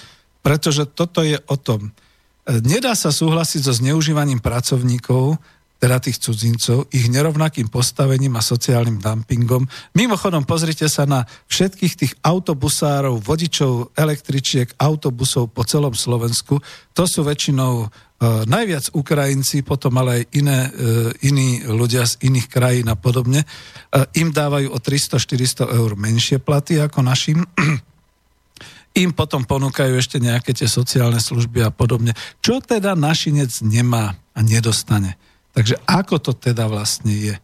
[0.46, 1.90] pretože toto je o tom.
[2.46, 5.42] Nedá sa súhlasiť so zneužívaním pracovníkov,
[5.84, 9.68] teda tých cudzincov, ich nerovnakým postavením a sociálnym dumpingom.
[9.92, 16.56] Mimochodom, pozrite sa na všetkých tých autobusárov, vodičov, električiek, autobusov po celom Slovensku.
[16.96, 17.86] To sú väčšinou e,
[18.48, 23.44] najviac Ukrajinci, potom ale aj iné, e, iní ľudia z iných krajín a podobne.
[23.44, 23.46] E,
[24.24, 27.44] im dávajú o 300-400 eur menšie platy ako našim
[29.04, 32.16] im potom ponúkajú ešte nejaké tie sociálne služby a podobne.
[32.40, 35.20] Čo teda našinec nemá a nedostane?
[35.54, 37.34] Takže ako to teda vlastne je?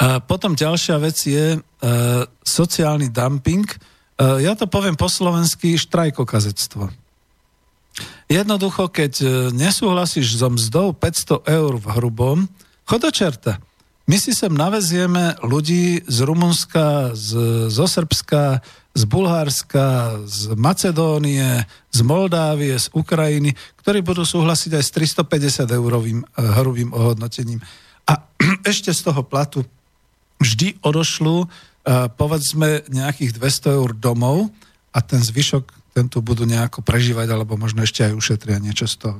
[0.00, 1.62] A potom ďalšia vec je uh,
[2.40, 3.68] sociálny dumping.
[4.16, 6.88] Uh, ja to poviem po slovensky štrajkokazectvo.
[8.26, 12.38] Jednoducho, keď uh, nesúhlasíš so mzdou 500 eur v hrubom,
[12.88, 13.60] chod do čerta.
[14.10, 17.30] My si sem navezieme ľudí z Rumunska, z,
[17.70, 18.58] zo Srbska,
[18.90, 21.64] z Bulharska, z Macedónie,
[21.94, 24.90] z Moldávie, z Ukrajiny, ktorí budú súhlasiť aj s
[25.24, 26.28] 350 eurovým eh,
[26.58, 27.62] hrubým ohodnotením.
[28.10, 28.26] A
[28.70, 29.62] ešte z toho platu
[30.42, 31.48] vždy odošľú eh,
[32.10, 34.50] povedzme nejakých 200 eur domov
[34.90, 39.06] a ten zvyšok, ten tu budú nejako prežívať, alebo možno ešte aj ušetria niečo z
[39.06, 39.18] toho.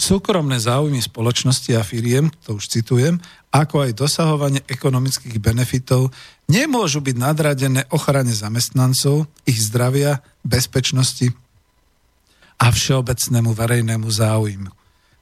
[0.00, 3.20] Súkromné záujmy spoločnosti a firiem, to už citujem,
[3.52, 6.08] ako aj dosahovanie ekonomických benefitov
[6.48, 11.28] nemôžu byť nadradené ochrane zamestnancov, ich zdravia, bezpečnosti
[12.56, 14.72] a všeobecnému verejnému záujmu.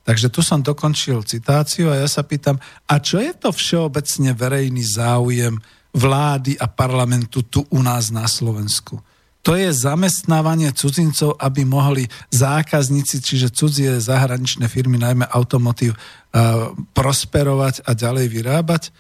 [0.07, 2.57] Takže tu som dokončil citáciu a ja sa pýtam,
[2.87, 5.59] a čo je to všeobecne verejný záujem
[5.91, 9.03] vlády a parlamentu tu u nás na Slovensku?
[9.49, 17.81] To je zamestnávanie cudzincov, aby mohli zákazníci, čiže cudzie zahraničné firmy, najmä automotív, uh, prosperovať
[17.89, 18.93] a ďalej vyrábať?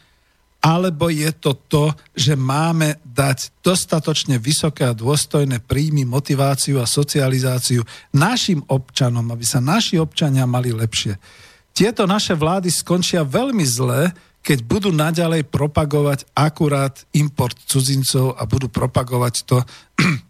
[0.65, 7.85] Alebo je to to, že máme dať dostatočne vysoké a dôstojné príjmy, motiváciu a socializáciu
[8.17, 11.21] našim občanom, aby sa naši občania mali lepšie?
[11.77, 18.73] Tieto naše vlády skončia veľmi zle, keď budú naďalej propagovať akurát import cudzincov a budú
[18.73, 19.61] propagovať to,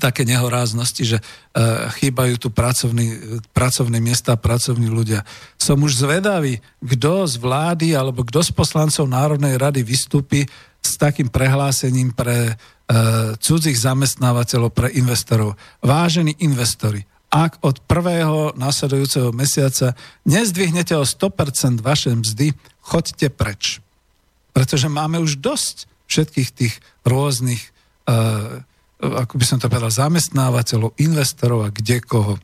[0.00, 5.26] také nehoráznosti, že uh, chýbajú tu pracovní, pracovné miesta pracovní ľudia.
[5.60, 10.46] Som už zvedavý, kto z vlády alebo kto z poslancov Národnej rady vystúpi
[10.84, 15.56] s takým prehlásením pre uh, cudzích zamestnávateľov, pre investorov.
[15.80, 23.82] Vážení investori, ak od prvého následujúceho mesiaca nezdvihnete o 100% vaše mzdy, choďte preč.
[24.54, 27.58] Pretože máme už dosť všetkých tých rôznych
[28.06, 28.62] uh,
[29.12, 32.40] ako by som to povedal, zamestnávateľov, investorov a kde koho.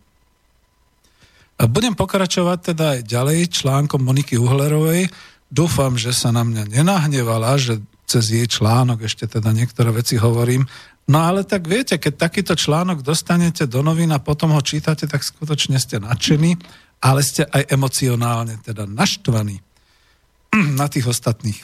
[1.61, 5.13] A budem pokračovať teda aj ďalej článkom Moniky Uhlerovej.
[5.53, 10.65] Dúfam, že sa na mňa nenahnevala, že cez jej článok ešte teda niektoré veci hovorím.
[11.11, 15.21] No ale tak viete, keď takýto článok dostanete do novín a potom ho čítate, tak
[15.21, 16.57] skutočne ste nadšení,
[17.03, 19.61] ale ste aj emocionálne teda naštvaní
[20.81, 21.61] na tých ostatných.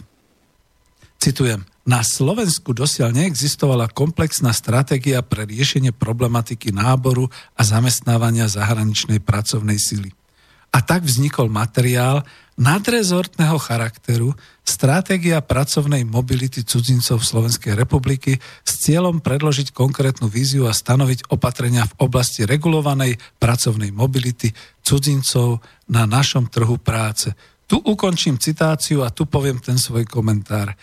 [1.19, 1.65] Citujem.
[1.87, 10.11] Na Slovensku dosiaľ neexistovala komplexná stratégia pre riešenie problematiky náboru a zamestnávania zahraničnej pracovnej sily.
[10.75, 12.27] A tak vznikol materiál
[12.59, 14.35] nadrezortného charakteru
[14.67, 18.35] stratégia pracovnej mobility cudzincov Slovenskej republiky
[18.67, 24.51] s cieľom predložiť konkrétnu víziu a stanoviť opatrenia v oblasti regulovanej pracovnej mobility
[24.83, 27.31] cudzincov na našom trhu práce.
[27.71, 30.75] Tu ukončím citáciu a tu poviem ten svoj komentár.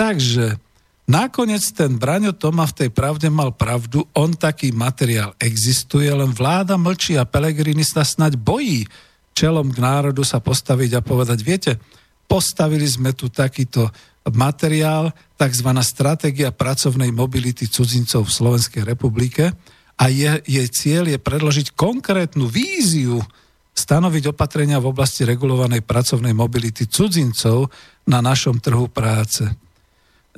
[0.00, 0.56] Takže
[1.04, 6.80] nakoniec ten Braňo Toma v tej pravde mal pravdu, on taký materiál existuje, len vláda
[6.80, 8.88] mlčí a Pelegrini sa snať bojí
[9.36, 11.76] čelom k národu sa postaviť a povedať, viete,
[12.24, 13.92] postavili sme tu takýto
[14.32, 15.68] materiál, tzv.
[15.84, 19.52] stratégia pracovnej mobility cudzincov v Slovenskej republike
[20.00, 23.20] a je, jej cieľ je predložiť konkrétnu víziu,
[23.76, 27.68] stanoviť opatrenia v oblasti regulovanej pracovnej mobility cudzincov
[28.08, 29.44] na našom trhu práce.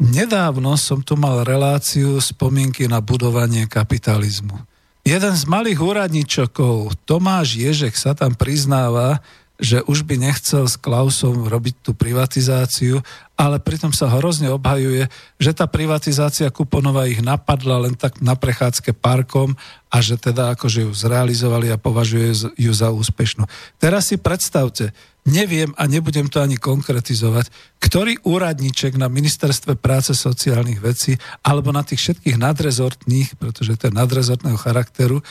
[0.01, 4.57] Nedávno som tu mal reláciu spomienky na budovanie kapitalizmu.
[5.03, 9.20] Jeden z malých úradníčokov, Tomáš Ježek, sa tam priznáva,
[9.59, 13.03] že už by nechcel s Klausom robiť tú privatizáciu,
[13.37, 15.09] ale pritom sa hrozne obhajuje,
[15.41, 19.57] že tá privatizácia kuponova ich napadla len tak na prechádzke parkom
[19.89, 23.49] a že teda akože ju zrealizovali a považuje ju za úspešnú.
[23.80, 24.93] Teraz si predstavte,
[25.24, 27.49] neviem a nebudem to ani konkretizovať,
[27.80, 33.97] ktorý úradníček na ministerstve práce sociálnych vecí alebo na tých všetkých nadrezortných, pretože to je
[33.97, 35.24] nadrezortného charakteru, e,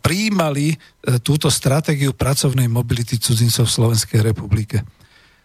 [0.00, 0.76] prijímali e,
[1.20, 4.82] túto stratégiu pracovnej mobility cudzincov v Slovenskej republike.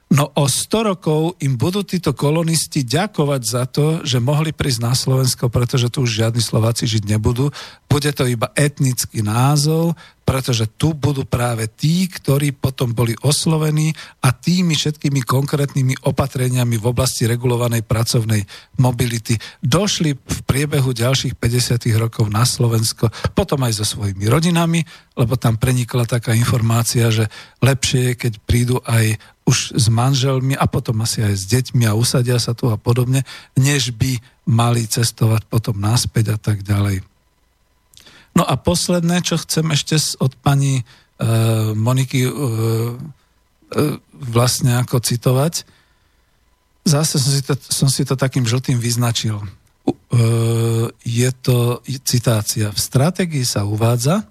[0.10, 4.98] No o 100 rokov im budú títo kolonisti ďakovať za to, že mohli prísť na
[4.98, 7.54] Slovensko, pretože tu už žiadni Slováci žiť nebudú.
[7.86, 9.94] Bude to iba etnický názov,
[10.26, 16.86] pretože tu budú práve tí, ktorí potom boli oslovení a tými všetkými konkrétnymi opatreniami v
[16.90, 18.46] oblasti regulovanej pracovnej
[18.78, 24.86] mobility došli v priebehu ďalších 50 rokov na Slovensko, potom aj so svojimi rodinami,
[25.18, 27.26] lebo tam prenikla taká informácia, že
[27.66, 29.18] lepšie je, keď prídu aj
[29.50, 33.26] už s manželmi a potom asi aj s deťmi a usadia sa tu a podobne,
[33.58, 37.02] než by mali cestovať potom naspäť a tak ďalej.
[38.38, 42.94] No a posledné, čo chcem ešte od pani uh, Moniky uh, uh,
[44.14, 45.66] vlastne ako citovať,
[46.86, 49.42] zase som si to, som si to takým žltým vyznačil.
[50.14, 52.70] Uh, je to citácia.
[52.70, 54.30] V stratégii sa uvádza,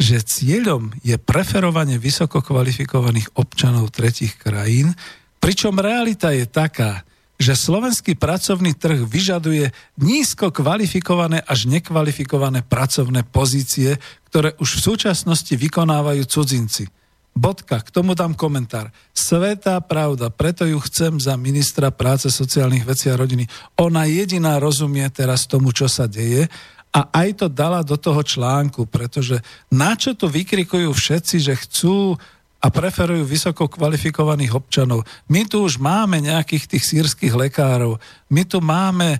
[0.00, 4.96] že cieľom je preferovanie vysoko kvalifikovaných občanov tretich krajín,
[5.44, 7.04] pričom realita je taká,
[7.40, 15.52] že slovenský pracovný trh vyžaduje nízko kvalifikované až nekvalifikované pracovné pozície, ktoré už v súčasnosti
[15.52, 16.88] vykonávajú cudzinci.
[17.30, 18.92] Bodka, k tomu dám komentár.
[19.16, 23.48] Svetá pravda, preto ju chcem za ministra práce, sociálnych vecí a rodiny.
[23.80, 26.50] Ona jediná rozumie teraz tomu, čo sa deje
[26.90, 29.38] a aj to dala do toho článku, pretože
[29.70, 32.18] na čo to vykrikujú všetci, že chcú
[32.60, 35.08] a preferujú vysoko kvalifikovaných občanov.
[35.32, 37.96] My tu už máme nejakých tých sírskych lekárov,
[38.28, 39.18] my tu máme e,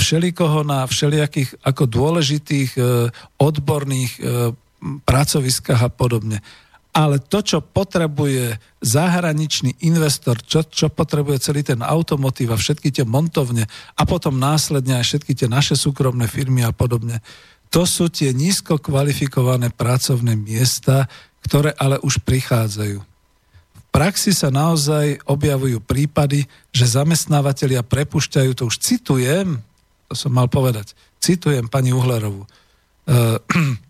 [0.00, 2.80] všelikoho na všelijakých ako dôležitých e,
[3.36, 4.20] odborných e,
[5.04, 6.40] pracoviskách a podobne.
[6.90, 13.06] Ale to, čo potrebuje zahraničný investor, čo, čo potrebuje celý ten automotív a všetky tie
[13.06, 17.22] montovne a potom následne aj všetky tie naše súkromné firmy a podobne,
[17.70, 21.06] to sú tie nízko kvalifikované pracovné miesta,
[21.46, 22.98] ktoré ale už prichádzajú.
[22.98, 29.62] V praxi sa naozaj objavujú prípady, že zamestnávateľia prepušťajú, to už citujem,
[30.10, 33.38] to som mal povedať, citujem pani Uhlerovu, uh,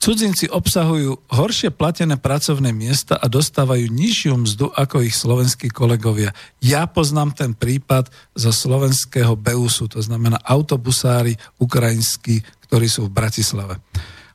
[0.00, 6.32] Cudzinci obsahujú horšie platené pracovné miesta a dostávajú nižšiu mzdu ako ich slovenskí kolegovia.
[6.64, 13.76] Ja poznám ten prípad zo slovenského BEUSu, to znamená autobusári ukrajinskí, ktorí sú v Bratislave.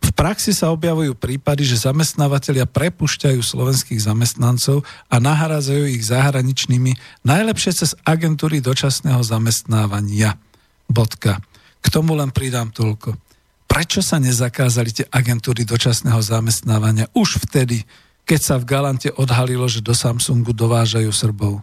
[0.05, 7.71] V praxi sa objavujú prípady, že zamestnávateľia prepušťajú slovenských zamestnancov a nahrádzajú ich zahraničnými, najlepšie
[7.73, 10.37] cez agentúry dočasného zamestnávania.
[10.85, 11.41] Bodka.
[11.81, 13.24] K tomu len pridám toľko.
[13.65, 17.83] Prečo sa nezakázali tie agentúry dočasného zamestnávania už vtedy,
[18.25, 21.61] keď sa v Galante odhalilo, že do Samsungu dovážajú Srbov?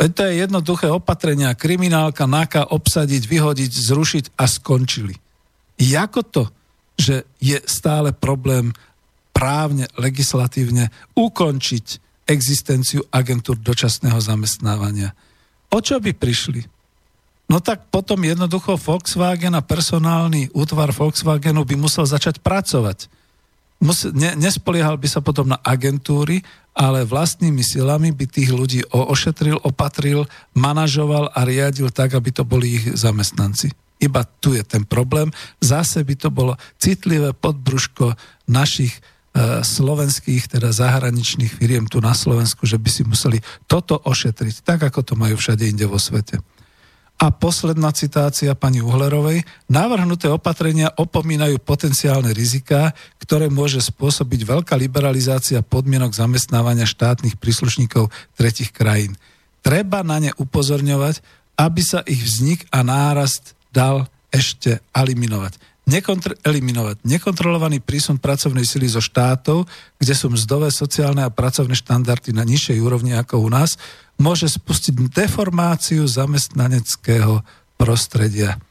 [0.00, 1.54] Veď to je jednoduché opatrenia.
[1.54, 5.14] Kriminálka, náka obsadiť, vyhodiť, zrušiť a skončili.
[5.78, 6.44] Jako to?
[7.02, 8.72] že je stále problém
[9.32, 11.86] právne, legislatívne ukončiť
[12.28, 15.16] existenciu agentúr dočasného zamestnávania.
[15.72, 16.62] O čo by prišli?
[17.52, 23.12] No tak potom jednoducho Volkswagen a personálny útvar Volkswagenu by musel začať pracovať.
[23.76, 26.40] Mus, ne, nespoliehal by sa potom na agentúry,
[26.72, 30.24] ale vlastnými silami by tých ľudí ošetril, opatril,
[30.56, 33.68] manažoval a riadil tak, aby to boli ich zamestnanci.
[34.00, 35.28] Iba tu je ten problém.
[35.60, 38.16] Zase by to bolo citlivé podbruško
[38.48, 38.96] našich
[39.60, 45.04] slovenských, teda zahraničných firiem tu na Slovensku, že by si museli toto ošetriť, tak ako
[45.04, 46.40] to majú všade inde vo svete.
[47.18, 49.46] A posledná citácia pani Uhlerovej.
[49.70, 58.74] Navrhnuté opatrenia opomínajú potenciálne riziká, ktoré môže spôsobiť veľká liberalizácia podmienok zamestnávania štátnych príslušníkov tretich
[58.74, 59.14] krajín.
[59.62, 61.22] Treba na ne upozorňovať,
[61.54, 68.86] aby sa ich vznik a nárast dal ešte eliminovať nekontr- eliminovať nekontrolovaný prísun pracovnej sily
[68.86, 69.66] zo štátov,
[69.98, 73.74] kde sú mzdové, sociálne a pracovné štandardy na nižšej úrovni ako u nás,
[74.22, 77.42] môže spustiť deformáciu zamestnaneckého
[77.74, 78.62] prostredia.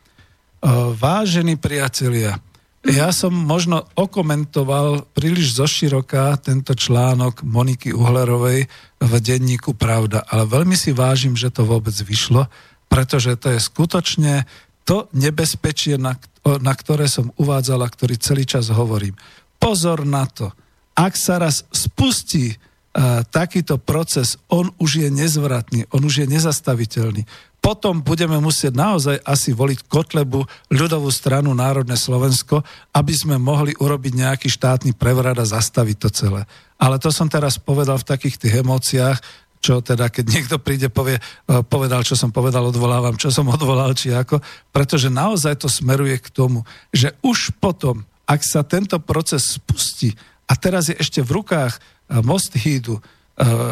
[0.95, 2.39] Vážení priatelia,
[2.81, 8.65] ja som možno okomentoval príliš zoširoka tento článok Moniky Uhlerovej
[8.97, 12.49] v denníku Pravda, ale veľmi si vážim, že to vôbec vyšlo,
[12.89, 14.49] pretože to je skutočne
[14.81, 19.13] to nebezpečie, na, na ktoré som uvádzala, ktorý celý čas hovorím.
[19.61, 20.49] Pozor na to,
[20.97, 22.57] ak sa raz spustí
[22.91, 27.23] uh, takýto proces, on už je nezvratný, on už je nezastaviteľný.
[27.61, 30.41] Potom budeme musieť naozaj asi voliť Kotlebu,
[30.73, 36.41] ľudovú stranu Národné Slovensko, aby sme mohli urobiť nejaký štátny prevrat a zastaviť to celé.
[36.81, 39.21] Ale to som teraz povedal v takých tých emóciách,
[39.61, 43.93] čo teda, keď niekto príde, povie, e, povedal, čo som povedal, odvolávam, čo som odvolal,
[43.93, 44.41] či ako,
[44.73, 50.17] pretože naozaj to smeruje k tomu, že už potom, ak sa tento proces spustí,
[50.49, 51.79] a teraz je ešte v rukách
[52.19, 53.01] Most Hídu, e,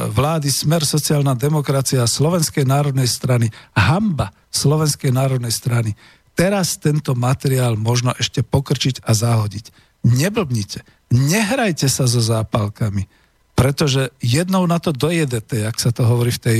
[0.07, 5.91] vlády Smer sociálna demokracia Slovenskej národnej strany, hamba Slovenskej národnej strany,
[6.31, 9.75] teraz tento materiál možno ešte pokrčiť a zahodiť.
[10.07, 13.19] Neblbnite, nehrajte sa so zápalkami
[13.59, 16.59] pretože jednou na to dojedete, jak sa to hovorí v tej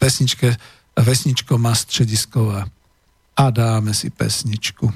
[0.00, 0.56] pesničke
[0.96, 2.64] Vesničko Mast Šedisková.
[3.36, 4.88] A dáme si pesničku.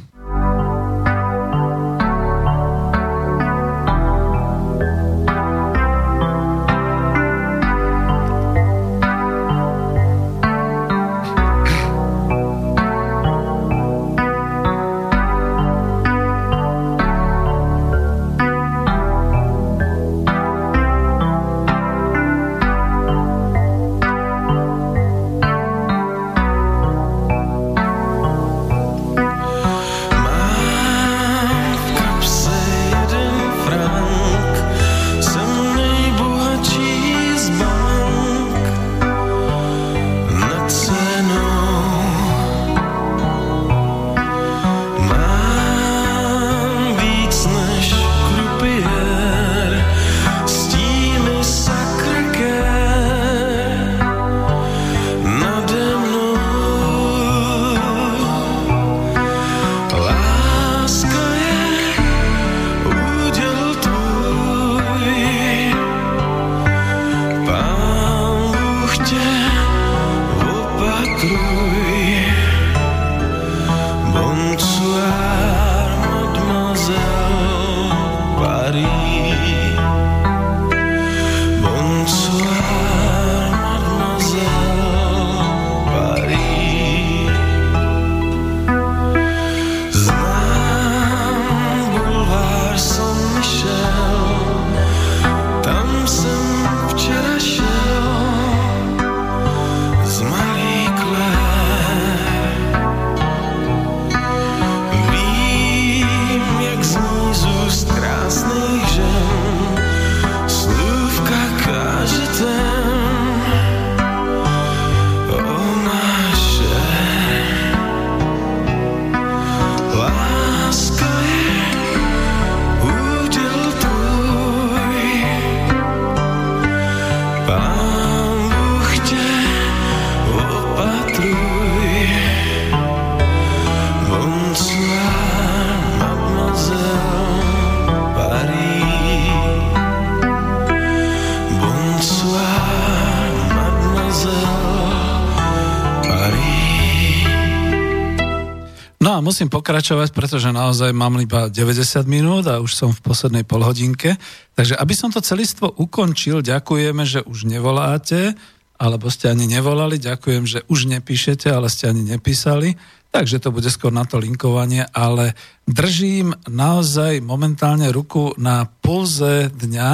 [149.29, 154.16] Musím pokračovať, pretože naozaj mám iba 90 minút a už som v poslednej polhodinke.
[154.57, 158.33] Takže aby som to celistvo ukončil, ďakujeme, že už nevoláte,
[158.81, 162.81] alebo ste ani nevolali, ďakujem, že už nepíšete, ale ste ani nepísali.
[163.12, 165.37] Takže to bude skôr na to linkovanie, ale
[165.68, 169.91] držím naozaj momentálne ruku na pulze dňa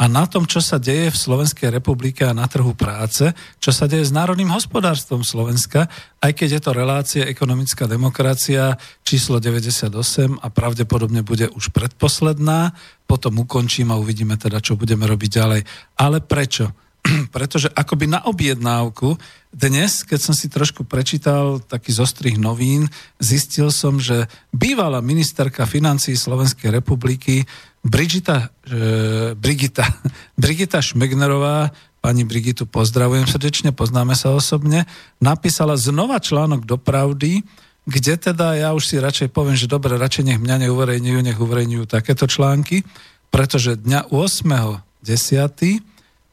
[0.00, 3.84] a na tom, čo sa deje v Slovenskej republike a na trhu práce, čo sa
[3.84, 5.92] deje s národným hospodárstvom Slovenska,
[6.24, 9.92] aj keď je to relácia ekonomická demokracia číslo 98
[10.40, 12.72] a pravdepodobne bude už predposledná,
[13.04, 15.60] potom ukončím a uvidíme teda, čo budeme robiť ďalej.
[16.00, 16.72] Ale prečo?
[17.34, 19.16] Pretože akoby na objednávku
[19.50, 22.86] dnes, keď som si trošku prečítal taký zostrih novín,
[23.18, 27.42] zistil som, že bývalá ministerka financí Slovenskej republiky
[27.82, 29.88] Brigita, e, Brigita,
[30.42, 34.88] Brigita Šmegnerová, pani Brigitu pozdravujem srdečne, poznáme sa osobne,
[35.20, 37.44] napísala znova článok do pravdy,
[37.88, 41.84] kde teda ja už si radšej poviem, že dobre, radšej nech mňa neuverejňujú, nech uverejňujú
[41.88, 42.84] takéto články,
[43.32, 45.80] pretože dňa 8.10.,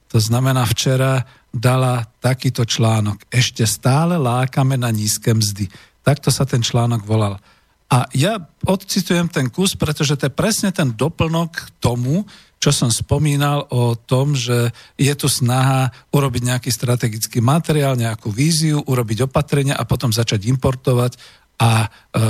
[0.08, 3.28] to znamená včera, dala takýto článok.
[3.32, 5.68] Ešte stále lákame na nízke mzdy.
[6.06, 7.40] Takto sa ten článok volal.
[7.88, 8.36] A ja
[8.68, 12.28] odcitujem ten kus, pretože to je presne ten doplnok k tomu,
[12.60, 18.84] čo som spomínal o tom, že je tu snaha urobiť nejaký strategický materiál, nejakú víziu,
[18.84, 21.16] urobiť opatrenia a potom začať importovať
[21.58, 21.88] a e,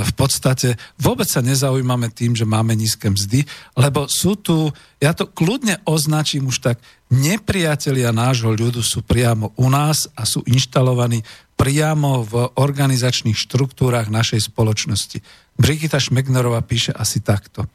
[0.08, 3.44] v podstate vôbec sa nezaujímame tým, že máme nízke mzdy,
[3.76, 4.72] lebo sú tu,
[5.04, 6.76] ja to kľudne označím už tak,
[7.12, 11.20] nepriatelia nášho ľudu sú priamo u nás a sú inštalovaní
[11.60, 15.20] priamo v organizačných štruktúrach našej spoločnosti.
[15.60, 17.68] Brigita Šmegnerová píše asi takto.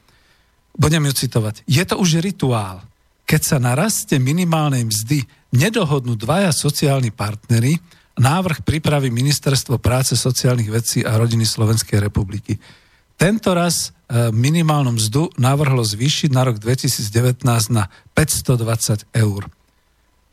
[0.74, 1.62] Budem ju citovať.
[1.70, 2.82] Je to už rituál.
[3.24, 5.22] Keď sa na raste minimálnej mzdy
[5.54, 7.78] nedohodnú dvaja sociálni partnery,
[8.14, 12.58] návrh pripraví Ministerstvo práce, sociálnych vecí a rodiny Slovenskej republiky.
[13.14, 19.42] Tento raz e, minimálnu mzdu navrhlo zvýšiť na rok 2019 na 520 eur.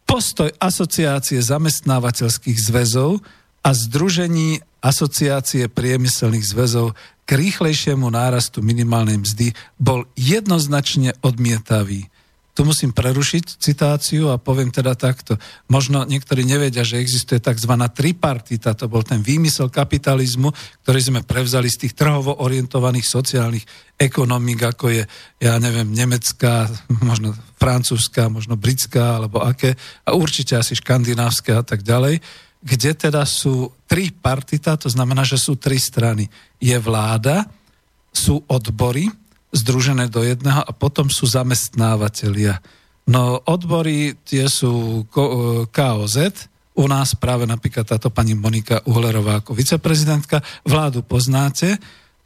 [0.05, 3.21] Postoj Asociácie zamestnávateľských zväzov
[3.63, 9.47] a Združení Asociácie priemyselných zväzov k rýchlejšiemu nárastu minimálnej mzdy
[9.79, 12.10] bol jednoznačne odmietavý.
[12.51, 15.39] Tu musím prerušiť citáciu a poviem teda takto.
[15.71, 17.71] Možno niektorí nevedia, že existuje tzv.
[17.95, 20.51] tripartita, to bol ten výmysel kapitalizmu,
[20.83, 23.63] ktorý sme prevzali z tých trhovo orientovaných sociálnych
[23.95, 25.03] ekonomík, ako je,
[25.39, 26.67] ja neviem, nemecká,
[26.99, 32.19] možno francúzska, možno britská, alebo aké, a určite asi škandinávska a tak ďalej
[32.61, 36.29] kde teda sú tri partita, to znamená, že sú tri strany.
[36.61, 37.49] Je vláda,
[38.13, 39.09] sú odbory,
[39.51, 42.63] združené do jedného a potom sú zamestnávateľia.
[43.07, 45.05] No odbory tie sú
[45.71, 46.17] KOZ,
[46.71, 51.75] u nás práve napríklad táto pani Monika Uhlerová ako viceprezidentka, vládu poznáte,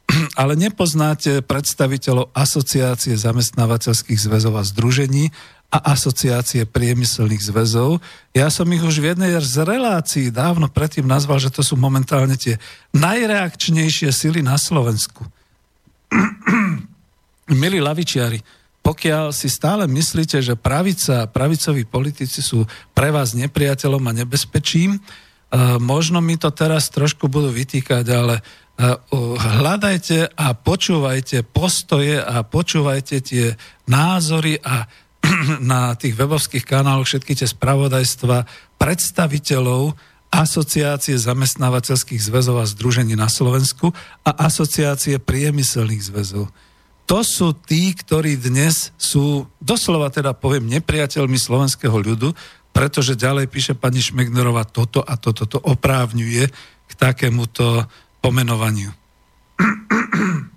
[0.40, 5.34] ale nepoznáte predstaviteľov asociácie zamestnávateľských zväzov a združení
[5.66, 7.98] a asociácie priemyselných zväzov.
[8.30, 12.38] Ja som ich už v jednej z relácií dávno predtým nazval, že to sú momentálne
[12.38, 12.62] tie
[12.94, 15.26] najreakčnejšie sily na Slovensku.
[17.46, 18.42] Milí lavičiari,
[18.82, 25.78] pokiaľ si stále myslíte, že pravica pravicoví politici sú pre vás nepriateľom a nebezpečím, uh,
[25.78, 28.98] možno mi to teraz trošku budú vytýkať, ale uh,
[29.38, 33.54] hľadajte a počúvajte postoje a počúvajte tie
[33.86, 34.90] názory a
[35.62, 38.42] na tých webovských kanáloch všetky tie spravodajstva
[38.74, 39.94] predstaviteľov
[40.34, 43.94] asociácie zamestnávateľských zväzov a združení na Slovensku
[44.26, 46.50] a asociácie priemyselných zväzov.
[47.06, 52.34] To sú tí, ktorí dnes sú, doslova teda poviem, nepriateľmi slovenského ľudu,
[52.74, 56.50] pretože ďalej píše pani Šmegnerová toto a toto to oprávňuje
[56.86, 57.86] k takémuto
[58.18, 58.90] pomenovaniu.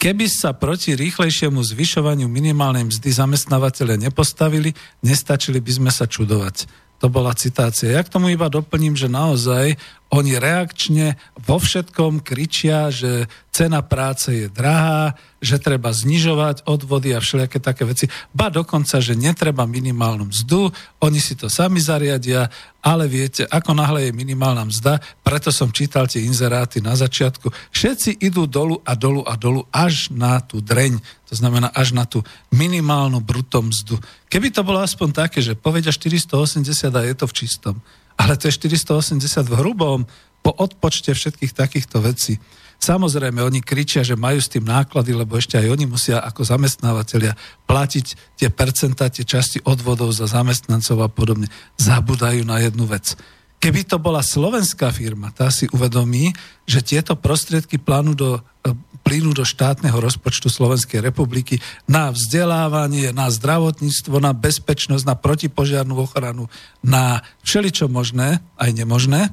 [0.00, 4.72] Keby sa proti rýchlejšiemu zvyšovaniu minimálnej mzdy zamestnávateľe nepostavili,
[5.04, 6.64] nestačili by sme sa čudovať.
[7.04, 7.92] To bola citácia.
[7.92, 9.76] Ja k tomu iba doplním, že naozaj
[10.10, 17.22] oni reakčne vo všetkom kričia, že cena práce je drahá, že treba znižovať odvody a
[17.22, 18.10] všelijaké také veci.
[18.34, 20.70] Ba dokonca, že netreba minimálnu mzdu,
[21.02, 22.50] oni si to sami zariadia,
[22.82, 28.18] ale viete, ako náhle je minimálna mzda, preto som čítal tie inzeráty na začiatku, všetci
[28.18, 30.98] idú dolu a dolu a dolu až na tú dreň,
[31.30, 33.94] to znamená až na tú minimálnu brutom mzdu.
[34.26, 37.74] Keby to bolo aspoň také, že povedia 480 a je to v čistom,
[38.20, 40.04] ale to je 480 v hrubom,
[40.40, 42.36] po odpočte všetkých takýchto vecí.
[42.80, 47.36] Samozrejme, oni kričia, že majú s tým náklady, lebo ešte aj oni musia ako zamestnávateľia
[47.68, 48.06] platiť
[48.40, 51.52] tie percentá, tie časti odvodov za zamestnancov a podobne.
[51.76, 53.20] Zabudajú na jednu vec.
[53.60, 56.32] Keby to bola slovenská firma, tá si uvedomí,
[56.64, 58.72] že tieto prostriedky plánú do, e,
[59.04, 66.48] plynú do štátneho rozpočtu Slovenskej republiky na vzdelávanie, na zdravotníctvo, na bezpečnosť, na protipožiarnú ochranu,
[66.80, 69.32] na všeličo možné, aj nemožné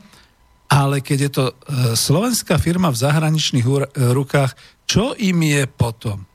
[0.68, 1.54] ale keď je to e,
[1.96, 3.64] slovenská firma v zahraničných
[3.96, 4.52] rukách,
[4.84, 6.28] čo im je potom?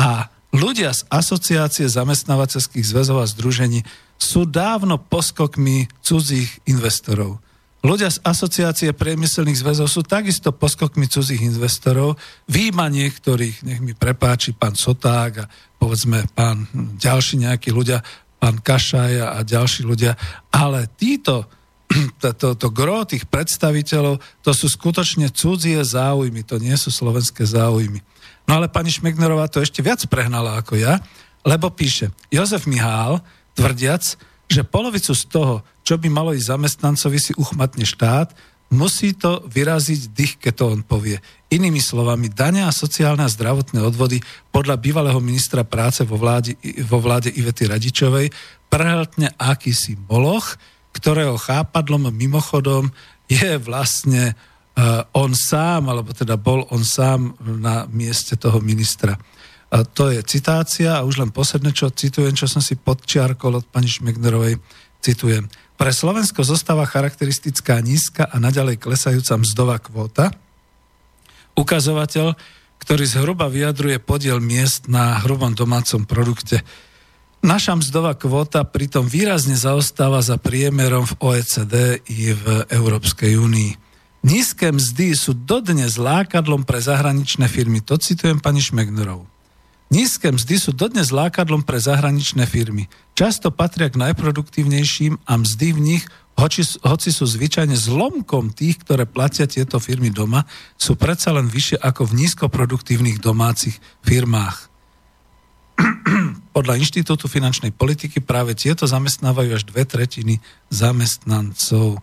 [0.00, 3.84] A Ľudia z asociácie zamestnávateľských zväzov a združení
[4.16, 7.40] sú dávno poskokmi cudzích investorov.
[7.86, 12.18] Ľudia z asociácie priemyselných zväzov sú takisto poskokmi cudzích investorov,
[12.50, 15.48] výjima niektorých, nech mi prepáči pán Soták a
[15.78, 16.66] povedzme pán
[16.98, 18.02] ďalší nejakí ľudia,
[18.42, 20.18] pán Kašaj a ďalší ľudia,
[20.50, 21.46] ale títo,
[22.20, 27.46] to, to, to gro tých predstaviteľov, to sú skutočne cudzie záujmy, to nie sú slovenské
[27.46, 28.02] záujmy.
[28.50, 30.98] No ale pani Šmegnerová to ešte viac prehnala ako ja,
[31.46, 33.22] lebo píše, Jozef Mihál,
[33.56, 34.04] tvrdiac,
[34.46, 38.30] že polovicu z toho, čo by malo ísť zamestnancovi si uchmatne štát,
[38.70, 41.18] musí to vyraziť dých, keď to on povie.
[41.50, 44.18] Inými slovami, dania a sociálne a zdravotné odvody
[44.50, 48.30] podľa bývalého ministra práce vo vláde, vo vláde Ivety Radičovej
[48.66, 50.58] prehltne akýsi moloch,
[50.90, 52.90] ktorého chápadlom mimochodom
[53.30, 59.14] je vlastne uh, on sám, alebo teda bol on sám na mieste toho ministra.
[59.66, 63.66] A to je citácia a už len posledné, čo citujem, čo som si podčiarkol od
[63.66, 64.62] pani Šmegnerovej,
[65.02, 65.50] citujem.
[65.76, 70.32] Pre Slovensko zostáva charakteristická nízka a naďalej klesajúca mzdová kvóta,
[71.58, 72.38] ukazovateľ,
[72.80, 76.62] ktorý zhruba vyjadruje podiel miest na hrubom domácom produkte.
[77.44, 83.72] Naša mzdová kvóta pritom výrazne zaostáva za priemerom v OECD i v Európskej únii.
[84.26, 87.84] Nízke mzdy sú dodnes lákadlom pre zahraničné firmy.
[87.86, 89.35] To citujem pani Šmegnerovú.
[89.86, 92.90] Nízke mzdy sú dodnes lákadlom pre zahraničné firmy.
[93.14, 96.04] Často patria k najproduktívnejším a mzdy v nich,
[96.36, 100.44] hoci, hoci sú zvyčajne zlomkom tých, ktoré platia tieto firmy doma,
[100.76, 104.68] sú predsa len vyššie ako v nízkoproduktívnych domácich firmách.
[106.56, 112.02] Podľa Inštitútu finančnej politiky práve tieto zamestnávajú až dve tretiny zamestnancov.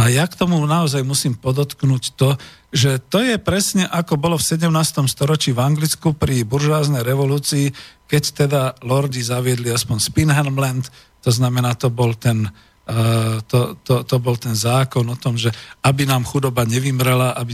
[0.00, 2.40] A ja k tomu naozaj musím podotknúť to,
[2.72, 4.72] že to je presne ako bolo v 17.
[5.04, 7.68] storočí v Anglicku pri buržáznej revolúcii,
[8.08, 10.88] keď teda lordi zaviedli aspoň Spinhamland,
[11.20, 15.52] to znamená, to bol ten, uh, to, to, to bol ten zákon o tom, že
[15.84, 17.52] aby nám chudoba nevymrela, aby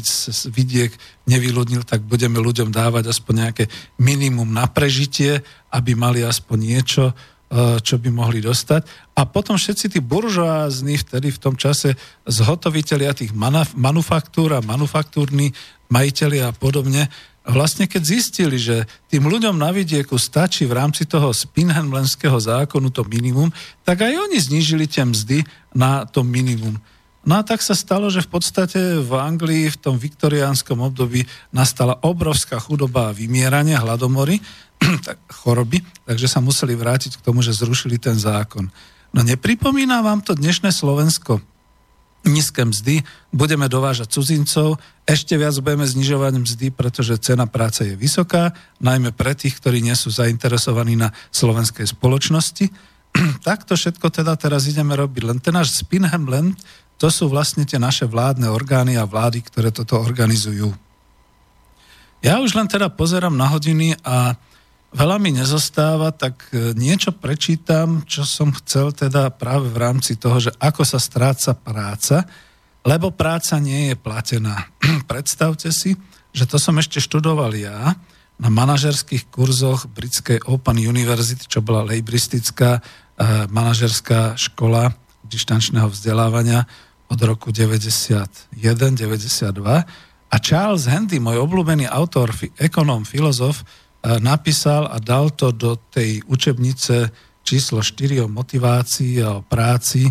[0.55, 0.94] vidiek
[1.27, 3.64] nevyľudnil, tak budeme ľuďom dávať aspoň nejaké
[3.98, 5.43] minimum na prežitie,
[5.74, 7.35] aby mali aspoň niečo, E,
[7.82, 9.14] čo by mohli dostať.
[9.14, 11.94] A potom všetci tí buržoázni vtedy v tom čase
[12.27, 15.55] zhotoviteľia tých manuf- manufaktúr a manufaktúrni
[15.86, 17.06] majiteľi a podobne,
[17.47, 23.06] vlastne keď zistili, že tým ľuďom na vidieku stačí v rámci toho Spinhenlenského zákonu to
[23.06, 23.55] minimum,
[23.86, 26.82] tak aj oni znížili tie mzdy na to minimum.
[27.27, 31.98] No a tak sa stalo, že v podstate v Anglii v tom viktoriánskom období nastala
[32.06, 34.39] obrovská chudoba a vymieranie, hladomory,
[35.06, 38.68] tak, choroby, takže sa museli vrátiť k tomu, že zrušili ten zákon.
[39.14, 41.40] No nepripomína vám to dnešné Slovensko?
[42.26, 48.50] Nízke mzdy, budeme dovážať cudzincov, ešte viac budeme znižovať mzdy, pretože cena práce je vysoká,
[48.82, 52.66] najmä pre tých, ktorí nie sú zainteresovaní na slovenskej spoločnosti.
[53.46, 55.22] tak to všetko teda teraz ideme robiť.
[55.22, 56.58] Len ten náš Spinham Land,
[56.98, 60.72] to sú vlastne tie naše vládne orgány a vlády, ktoré toto organizujú.
[62.24, 64.34] Ja už len teda pozerám na hodiny a
[64.94, 70.38] veľa mi nezostáva, tak e, niečo prečítam, čo som chcel teda práve v rámci toho,
[70.38, 72.28] že ako sa stráca práca,
[72.86, 74.70] lebo práca nie je platená.
[75.10, 75.98] Predstavte si,
[76.30, 77.96] že to som ešte študoval ja
[78.36, 82.84] na manažerských kurzoch britskej Open University, čo bola lejbristická eh,
[83.48, 84.92] manažerská škola
[85.24, 86.68] dištančného vzdelávania
[87.08, 88.52] od roku 91-92.
[90.26, 93.62] A Charles Handy, môj obľúbený autor, ekonóm, filozof,
[94.22, 97.10] napísal a dal to do tej učebnice
[97.46, 100.06] číslo 4 o motivácii a o práci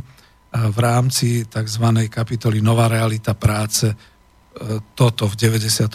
[0.56, 1.86] v rámci tzv.
[2.08, 3.96] kapitoly Nová realita práce e,
[4.96, 5.92] toto v 94.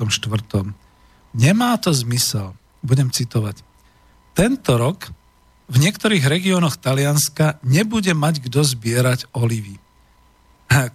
[1.33, 2.53] Nemá to zmysel,
[2.85, 3.65] budem citovať.
[4.37, 5.09] Tento rok
[5.71, 9.81] v niektorých regiónoch Talianska nebude mať kto zbierať olivy.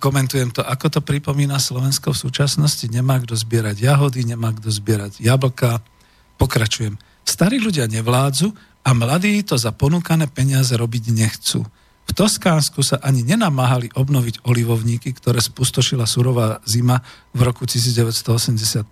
[0.03, 2.85] Komentujem to, ako to pripomína Slovensko v súčasnosti.
[2.87, 5.83] Nemá kto zbierať jahody, nemá kto zbierať jablka,
[6.35, 6.99] Pokračujem.
[7.25, 8.53] Starí ľudia nevládzu
[8.85, 11.65] a mladí to za ponúkané peniaze robiť nechcú.
[12.05, 17.01] V Toskánsku sa ani nenamáhali obnoviť olivovníky, ktoré spustošila surová zima
[17.33, 18.85] v roku 1985,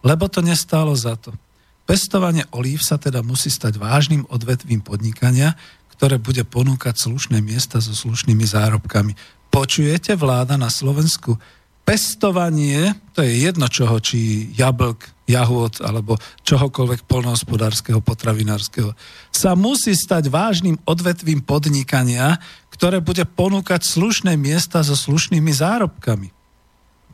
[0.00, 1.36] lebo to nestálo za to.
[1.84, 5.54] Pestovanie olív sa teda musí stať vážnym odvetvím podnikania,
[5.94, 9.14] ktoré bude ponúkať slušné miesta so slušnými zárobkami.
[9.52, 11.38] Počujete vláda na Slovensku?
[11.86, 18.90] Pestovanie, to je jedno čoho, či jablk, jahôd alebo čohokoľvek polnohospodárskeho, potravinárskeho,
[19.30, 22.42] sa musí stať vážnym odvetvím podnikania,
[22.74, 26.34] ktoré bude ponúkať slušné miesta so slušnými zárobkami.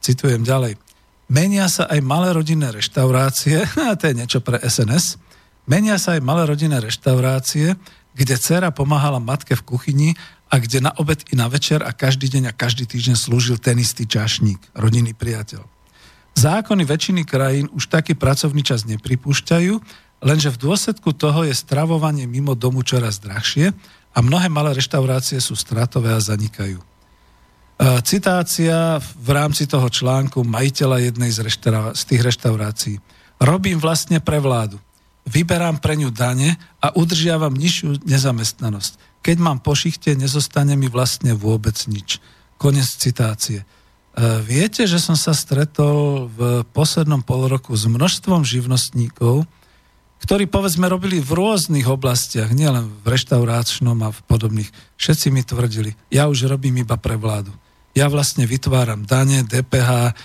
[0.00, 0.80] Citujem ďalej.
[1.28, 5.20] Menia sa aj malé rodinné reštaurácie, a to je niečo pre SNS,
[5.62, 7.78] Menia sa aj malé rodinné reštaurácie,
[8.12, 10.10] kde dcera pomáhala matke v kuchyni
[10.52, 13.80] a kde na obed i na večer a každý deň a každý týždeň slúžil ten
[13.80, 15.64] istý čašník, rodinný priateľ.
[16.36, 19.74] Zákony väčšiny krajín už taký pracovný čas nepripúšťajú,
[20.20, 23.72] lenže v dôsledku toho je stravovanie mimo domu čoraz drahšie
[24.12, 26.80] a mnohé malé reštaurácie sú stratové a zanikajú.
[26.80, 26.86] E,
[28.04, 32.96] citácia v rámci toho článku majiteľa jednej z, reštaura- z tých reštaurácií.
[33.40, 34.76] Robím vlastne pre vládu.
[35.24, 41.32] Vyberám pre ňu dane a udržiavam nižšiu nezamestnanosť keď mám po šichte, nezostane mi vlastne
[41.38, 42.18] vôbec nič.
[42.58, 43.62] Konec citácie.
[43.62, 43.66] E,
[44.42, 49.46] viete, že som sa stretol v poslednom pol roku s množstvom živnostníkov,
[50.22, 54.70] ktorí povedzme robili v rôznych oblastiach, nielen v reštauráčnom a v podobných.
[54.98, 57.50] Všetci mi tvrdili, ja už robím iba pre vládu.
[57.92, 60.16] Ja vlastne vytváram dane, DPH,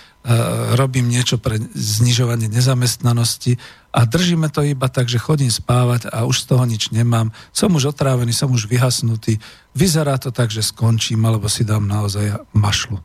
[0.76, 3.56] robím niečo pre znižovanie nezamestnanosti
[3.96, 7.32] a držíme to iba tak, že chodím spávať a už z toho nič nemám.
[7.56, 9.40] Som už otrávený, som už vyhasnutý.
[9.72, 13.00] Vyzerá to tak, že skončím, alebo si dám naozaj mašlu.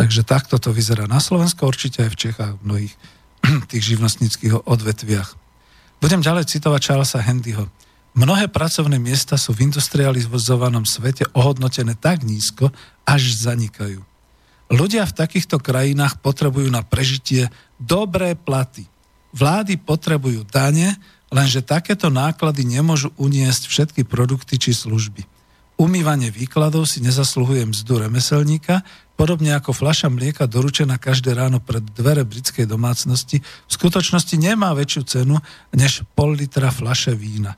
[0.00, 2.94] Takže takto to vyzerá na Slovensku, určite aj v Čechách, v mnohých
[3.70, 5.36] tých živnostníckých odvetviach.
[6.00, 7.68] Budem ďalej citovať Charlesa Handyho.
[8.12, 12.68] Mnohé pracovné miesta sú v industrializovanom svete ohodnotené tak nízko,
[13.08, 14.04] až zanikajú.
[14.72, 17.48] Ľudia v takýchto krajinách potrebujú na prežitie
[17.80, 18.84] dobré platy.
[19.32, 20.96] Vlády potrebujú dane,
[21.32, 25.24] lenže takéto náklady nemôžu uniesť všetky produkty či služby.
[25.80, 28.84] Umývanie výkladov si nezasluhuje mzdu remeselníka,
[29.16, 35.02] podobne ako fľaša mlieka doručená každé ráno pred dvere britskej domácnosti, v skutočnosti nemá väčšiu
[35.08, 35.40] cenu
[35.72, 37.56] než pol litra fľaše vína.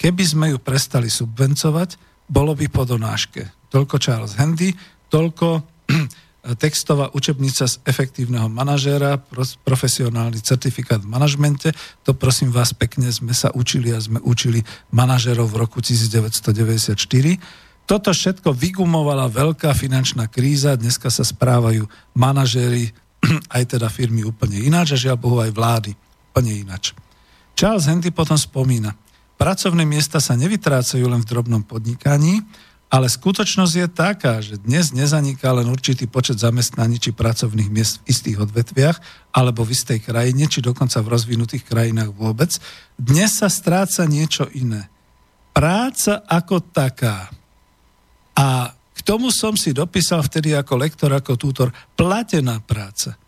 [0.00, 1.96] Keby sme ju prestali subvencovať,
[2.28, 3.70] bolo by po donáške.
[3.70, 4.72] Toľko Charles Handy,
[5.12, 5.62] toľko
[6.62, 9.16] textová učebnica z efektívneho manažéra,
[9.64, 11.72] profesionálny certifikát v manažmente.
[12.04, 14.60] To prosím vás pekne sme sa učili a sme učili
[14.92, 17.00] manažérov v roku 1994.
[17.84, 22.92] Toto všetko vygumovala veľká finančná kríza, dneska sa správajú manažéri,
[23.56, 25.92] aj teda firmy úplne ináč a žiaľ Bohu aj vlády
[26.32, 26.92] úplne ináč.
[27.54, 28.92] Charles Hendy potom spomína,
[29.36, 32.42] pracovné miesta sa nevytrácajú len v drobnom podnikaní,
[32.94, 38.14] ale skutočnosť je taká, že dnes nezaniká len určitý počet zamestnaní či pracovných miest v
[38.14, 38.96] istých odvetviach
[39.34, 42.54] alebo v istej krajine, či dokonca v rozvinutých krajinách vôbec.
[42.94, 44.86] Dnes sa stráca niečo iné.
[45.50, 47.34] Práca ako taká.
[48.38, 53.18] A k tomu som si dopísal vtedy ako lektor, ako tútor, platená práca.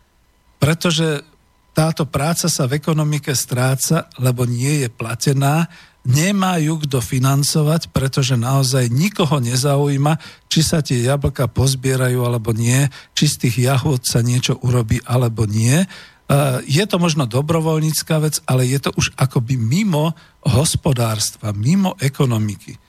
[0.63, 1.27] Pretože
[1.75, 5.67] táto práca sa v ekonomike stráca, lebo nie je platená,
[6.07, 10.15] nemá ju kto financovať, pretože naozaj nikoho nezaujíma,
[10.47, 15.43] či sa tie jablka pozbierajú alebo nie, či z tých jahod sa niečo urobí alebo
[15.43, 15.83] nie.
[15.83, 15.87] E,
[16.63, 20.15] je to možno dobrovoľnícká vec, ale je to už akoby mimo
[20.47, 22.79] hospodárstva, mimo ekonomiky.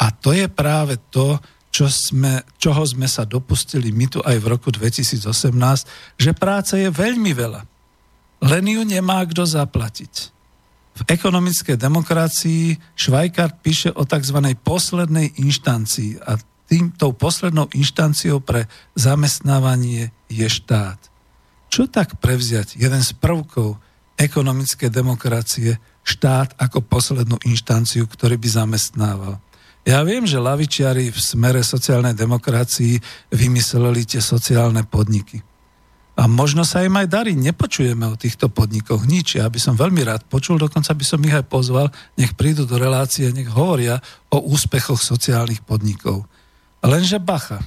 [0.00, 4.46] A to je práve to, čo sme, čoho sme sa dopustili my tu aj v
[4.46, 5.26] roku 2018,
[6.18, 7.62] že práce je veľmi veľa.
[8.40, 10.39] Len ju nemá kto zaplatiť.
[11.00, 14.36] V ekonomickej demokracii Švajkart píše o tzv.
[14.60, 16.36] poslednej inštancii a
[16.68, 21.00] tým, poslednou inštanciou pre zamestnávanie je štát.
[21.72, 23.80] Čo tak prevziať jeden z prvkov
[24.20, 29.34] ekonomickej demokracie, štát ako poslednú inštanciu, ktorý by zamestnával?
[29.88, 33.00] Ja viem, že lavičiari v smere sociálnej demokracii
[33.32, 35.40] vymysleli tie sociálne podniky.
[36.20, 37.32] A možno sa im aj darí.
[37.32, 39.40] Nepočujeme o týchto podnikoch nič.
[39.40, 41.88] Ja by som veľmi rád počul, dokonca by som ich aj pozval,
[42.20, 46.28] nech prídu do relácie, nech hovoria o úspechoch sociálnych podnikov.
[46.84, 47.64] Lenže bacha,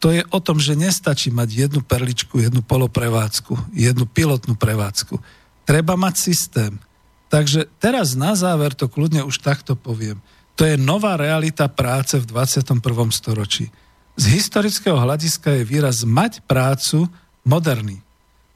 [0.00, 5.20] to je o tom, že nestačí mať jednu perličku, jednu poloprevádzku, jednu pilotnú prevádzku.
[5.68, 6.80] Treba mať systém.
[7.28, 10.16] Takže teraz na záver to kľudne už takto poviem.
[10.56, 12.80] To je nová realita práce v 21.
[13.12, 13.68] storočí.
[14.16, 17.12] Z historického hľadiska je výraz mať prácu
[17.44, 18.02] moderný.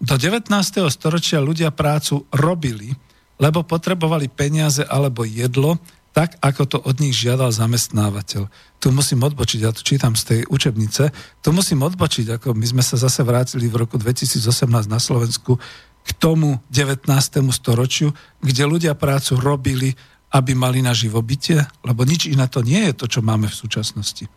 [0.03, 0.51] Do 19.
[0.91, 2.93] storočia ľudia prácu robili,
[3.41, 5.81] lebo potrebovali peniaze alebo jedlo,
[6.15, 8.47] tak ako to od nich žiadal zamestnávateľ.
[8.79, 11.11] Tu musím odbočiť, ja to čítam z tej učebnice,
[11.43, 14.39] tu musím odbočiť, ako my sme sa zase vrátili v roku 2018
[14.87, 15.59] na Slovensku
[16.05, 17.11] k tomu 19.
[17.51, 19.99] storočiu, kde ľudia prácu robili,
[20.31, 24.31] aby mali na živobytie, lebo nič iné to nie je to, čo máme v súčasnosti.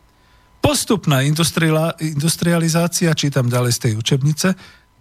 [0.68, 4.52] Postupná industrializácia, čítam ďalej z tej učebnice,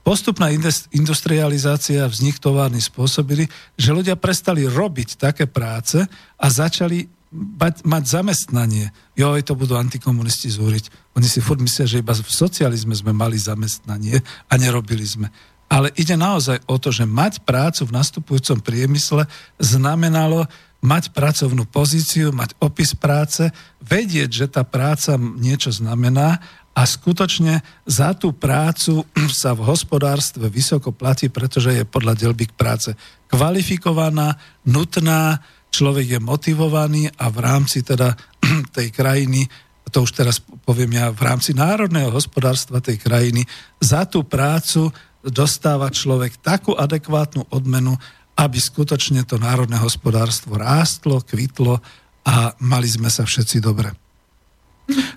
[0.06, 0.54] postupná
[0.94, 6.06] industrializácia, vznik továrny spôsobili, že ľudia prestali robiť také práce
[6.38, 8.94] a začali mať, mať zamestnanie.
[9.18, 11.18] Joj, to budú antikomunisti zúriť.
[11.18, 15.34] Oni si furt myslia, že iba v socializme sme mali zamestnanie a nerobili sme.
[15.66, 19.26] Ale ide naozaj o to, že mať prácu v nastupujúcom priemysle
[19.58, 20.46] znamenalo,
[20.84, 23.48] mať pracovnú pozíciu, mať opis práce,
[23.80, 26.38] vedieť, že tá práca niečo znamená
[26.76, 29.08] a skutočne za tú prácu
[29.40, 32.92] sa v hospodárstve vysoko platí, pretože je podľa delby práce
[33.32, 34.36] kvalifikovaná,
[34.68, 35.40] nutná,
[35.72, 38.12] človek je motivovaný a v rámci teda
[38.76, 39.48] tej krajiny,
[39.88, 43.48] to už teraz poviem ja, v rámci národného hospodárstva tej krajiny,
[43.80, 44.92] za tú prácu
[45.26, 47.98] dostáva človek takú adekvátnu odmenu,
[48.36, 51.80] aby skutočne to národné hospodárstvo rástlo, kvitlo
[52.28, 53.96] a mali sme sa všetci dobre.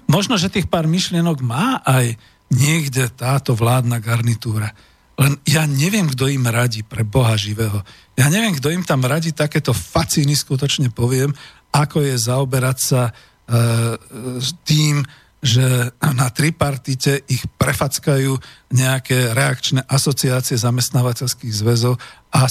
[0.10, 2.18] Možno, že tých pár myšlienok má aj
[2.50, 4.74] niekde táto vládna garnitúra.
[5.20, 7.84] Len ja neviem, kto im radí pre Boha živého.
[8.16, 11.36] Ja neviem, kto im tam radí takéto facíny, skutočne poviem,
[11.70, 13.12] ako je zaoberať sa e,
[14.66, 15.04] tým,
[15.40, 18.36] že na tripartite ich prefackajú
[18.76, 21.96] nejaké reakčné asociácie zamestnávateľských zväzov
[22.36, 22.44] a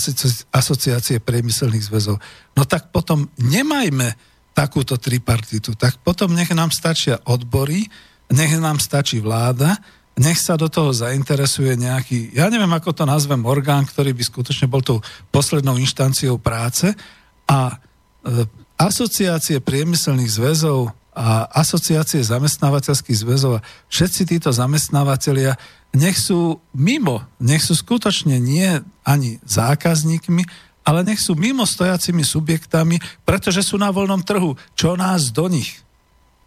[0.56, 2.16] asociácie priemyselných zväzov.
[2.56, 4.16] No tak potom nemajme
[4.56, 5.76] takúto tripartitu.
[5.76, 7.86] Tak potom nech nám stačia odbory,
[8.32, 9.76] nech nám stačí vláda,
[10.18, 14.66] nech sa do toho zainteresuje nejaký, ja neviem, ako to nazvem, orgán, ktorý by skutočne
[14.66, 14.98] bol tou
[15.30, 16.90] poslednou inštanciou práce
[17.46, 17.76] a e,
[18.74, 25.58] asociácie priemyselných zväzov a asociácie zamestnávateľských zväzov a všetci títo zamestnávateľia
[25.98, 30.46] nech sú mimo, nech sú skutočne nie ani zákazníkmi,
[30.86, 34.54] ale nech sú mimo stojacimi subjektami, pretože sú na voľnom trhu.
[34.78, 35.82] Čo nás do nich?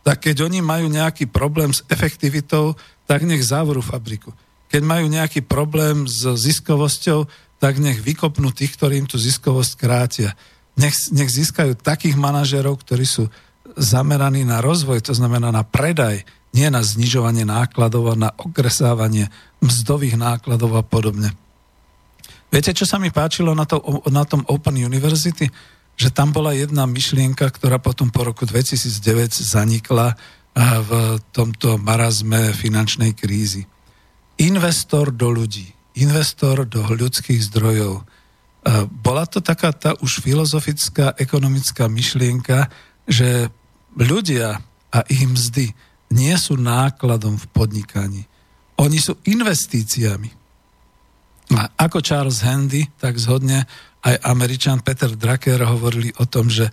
[0.07, 2.73] Tak keď oni majú nejaký problém s efektivitou,
[3.06, 4.31] tak nech zavrú fabriku.
[4.72, 7.27] Keď majú nejaký problém s ziskovosťou,
[7.60, 10.34] tak nech vykopnú tých, ktorým tú ziskovosť krátia.
[10.80, 13.27] Nech, nech získajú takých manažerov, ktorí sú
[13.77, 19.31] zameraný na rozvoj, to znamená na predaj, nie na znižovanie nákladov a na okresávanie
[19.64, 21.31] mzdových nákladov a podobne.
[22.52, 23.80] Viete, čo sa mi páčilo na, to,
[24.11, 25.48] na tom Open University?
[25.95, 30.19] Že tam bola jedna myšlienka, ktorá potom po roku 2009 zanikla
[30.60, 30.91] v
[31.31, 33.64] tomto marazme finančnej krízy.
[34.43, 38.03] Investor do ľudí, investor do ľudských zdrojov.
[38.99, 42.68] Bola to taká tá už filozofická, ekonomická myšlienka,
[43.07, 43.48] že
[43.95, 44.59] ľudia
[44.91, 45.72] a ich mzdy
[46.11, 48.22] nie sú nákladom v podnikaní.
[48.80, 50.30] Oni sú investíciami.
[51.51, 53.68] A ako Charles Handy, tak zhodne
[54.01, 56.72] aj američan Peter Drucker hovorili o tom, že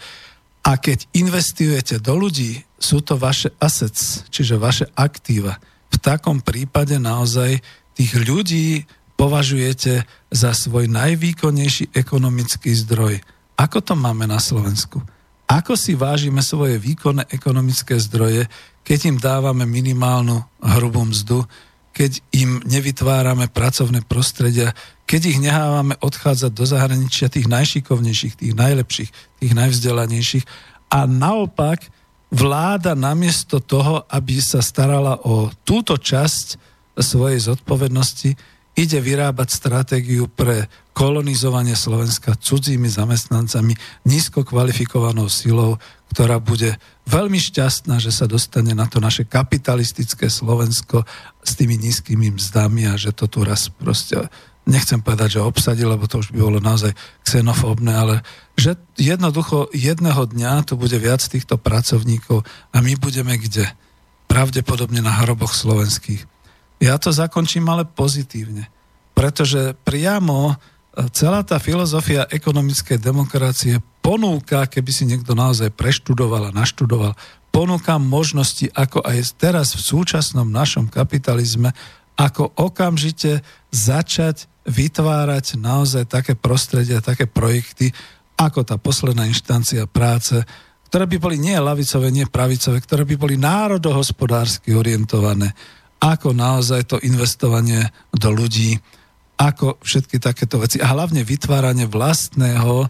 [0.63, 5.57] a keď investujete do ľudí, sú to vaše assets, čiže vaše aktíva.
[5.89, 7.63] V takom prípade naozaj
[7.97, 8.85] tých ľudí
[9.19, 13.19] považujete za svoj najvýkonnejší ekonomický zdroj.
[13.59, 15.03] Ako to máme na Slovensku?
[15.49, 18.45] Ako si vážime svoje výkonné ekonomické zdroje,
[18.85, 21.49] keď im dávame minimálnu hrubú mzdu,
[21.97, 24.77] keď im nevytvárame pracovné prostredia,
[25.09, 29.11] keď ich nehávame odchádzať do zahraničia tých najšikovnejších, tých najlepších,
[29.41, 30.45] tých najvzdelanejších.
[30.93, 31.89] A naopak
[32.29, 36.61] vláda namiesto toho, aby sa starala o túto časť
[37.01, 38.37] svojej zodpovednosti,
[38.79, 45.79] ide vyrábať stratégiu pre kolonizovanie Slovenska cudzími zamestnancami, nízko kvalifikovanou silou,
[46.11, 46.75] ktorá bude
[47.07, 51.07] veľmi šťastná, že sa dostane na to naše kapitalistické Slovensko
[51.47, 54.27] s tými nízkymi mzdami a že to tu raz proste,
[54.67, 56.91] nechcem povedať, že obsadí, lebo to už by bolo naozaj
[57.23, 58.15] xenofóbne, ale
[58.59, 62.43] že jednoducho jedného dňa tu bude viac týchto pracovníkov
[62.75, 63.71] a my budeme kde?
[64.27, 66.27] Pravdepodobne na hroboch slovenských
[66.79, 68.71] ja to zakončím ale pozitívne,
[69.15, 70.55] pretože priamo
[71.15, 77.15] celá tá filozofia ekonomickej demokracie ponúka, keby si niekto naozaj preštudoval a naštudoval,
[77.55, 81.71] ponúka možnosti, ako aj teraz v súčasnom našom kapitalizme,
[82.19, 87.95] ako okamžite začať vytvárať naozaj také prostredia, také projekty,
[88.35, 90.43] ako tá posledná inštancia práce,
[90.91, 95.55] ktoré by boli nie lavicové, nie pravicové, ktoré by boli národohospodársky orientované
[95.99, 98.79] ako naozaj to investovanie do ľudí,
[99.39, 102.87] ako všetky takéto veci a hlavne vytváranie vlastného e,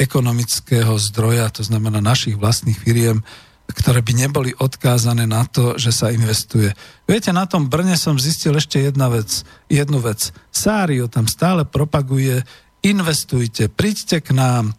[0.00, 3.20] ekonomického zdroja, to znamená našich vlastných firiem,
[3.68, 6.72] ktoré by neboli odkázané na to, že sa investuje.
[7.04, 10.32] Viete, na tom Brne som zistil ešte jedna vec, jednu vec.
[10.48, 12.44] Sário tam stále propaguje,
[12.84, 14.72] investujte, príďte k nám,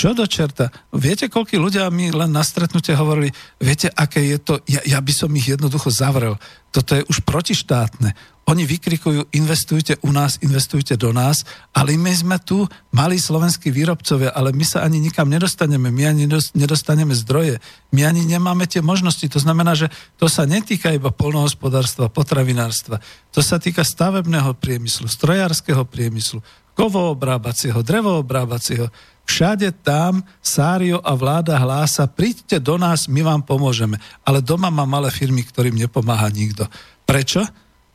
[0.00, 0.72] čo do čerta?
[0.96, 5.12] Viete, koľko ľudia mi len na stretnutie hovorili, viete, aké je to, ja, ja by
[5.12, 6.40] som ich jednoducho zavrel.
[6.72, 8.16] Toto je už protištátne.
[8.50, 14.34] Oni vykrikujú, investujte u nás, investujte do nás, ale my sme tu malí slovenskí výrobcovia,
[14.34, 16.26] ale my sa ani nikam nedostaneme, my ani
[16.58, 17.62] nedostaneme zdroje,
[17.94, 19.22] my ani nemáme tie možnosti.
[19.22, 19.86] To znamená, že
[20.18, 22.98] to sa netýka iba polnohospodárstva, potravinárstva,
[23.30, 26.42] to sa týka stavebného priemyslu, strojárskeho priemyslu,
[26.74, 28.90] kovoobrábacieho, drevoobrábacieho,
[29.30, 33.94] Všade tam Sário a vláda hlása, príďte do nás, my vám pomôžeme.
[34.26, 36.66] Ale doma má malé firmy, ktorým nepomáha nikto.
[37.06, 37.46] Prečo?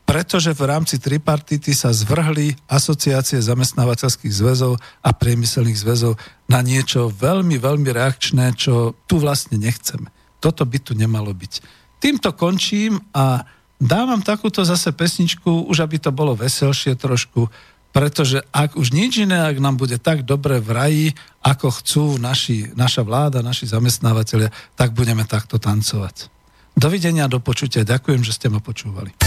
[0.06, 6.14] Pretože v rámci tripartity sa zvrhli asociácie zamestnávateľských zväzov a priemyselných zväzov
[6.46, 10.06] na niečo veľmi, veľmi reakčné, čo tu vlastne nechceme.
[10.38, 11.52] Toto by tu nemalo byť.
[11.98, 13.42] Týmto končím a
[13.82, 17.50] dávam takúto zase pesničku, už aby to bolo veselšie trošku,
[17.90, 21.06] pretože ak už nič iné, ak nám bude tak dobre v raji,
[21.40, 26.28] ako chcú naši, naša vláda, naši zamestnávateľia, tak budeme takto tancovať.
[26.76, 27.88] Dovidenia, do počutia.
[27.88, 29.25] Ďakujem, že ste ma počúvali.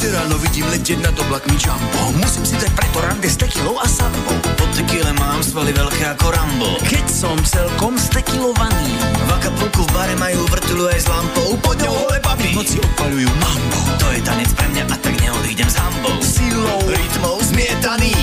[0.00, 2.16] Každé ráno vidím letieť nad oblakmi jumbo.
[2.24, 6.32] Musím si dať preto rande s tekilou a sambou Po tekile mám svaly veľké ako
[6.32, 6.80] Rambo.
[6.88, 11.52] Keď som celkom stekilovaný V Acapulku v bare majú vrtulu aj s lampou.
[11.60, 15.68] Pod ňou holé baby Noci odpalujú mambo To je tanec pre mňa a tak neodídem
[15.68, 16.16] s hambou.
[16.24, 18.16] Silou, rytmou zmietaný.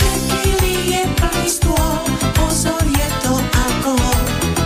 [0.00, 2.08] Tekily je plný stôl,
[2.40, 4.20] pozor je to alkohol.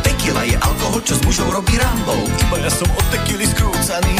[0.06, 4.14] Tekila je alkohol, čo s mužou robí Rambo Iba ja som od tekily skrúcaný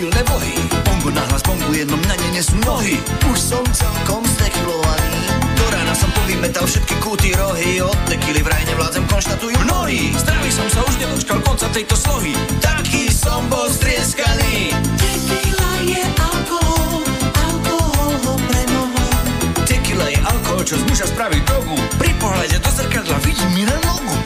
[0.00, 2.96] silné bohy Pongo nahlas pongu jednom na ne nesú nohy.
[3.28, 5.20] Už som celkom stekilovaný
[5.60, 7.84] Do rána som povymetal všetky kúty rohy.
[7.84, 10.16] Od tekily vraj nevládzem, konštatujú mnohí.
[10.16, 12.32] Zdravý som sa už nedočkal konca tejto slohy.
[12.64, 14.72] Taký som bol strieskaný.
[14.96, 17.04] Tequila je alkohol,
[17.36, 19.20] alkohol ho premohol.
[19.68, 21.76] Tekila je alkohol, čo z muža spraví drogu.
[22.00, 24.16] Pri pohľade do zrkadla vidím mi na nogu.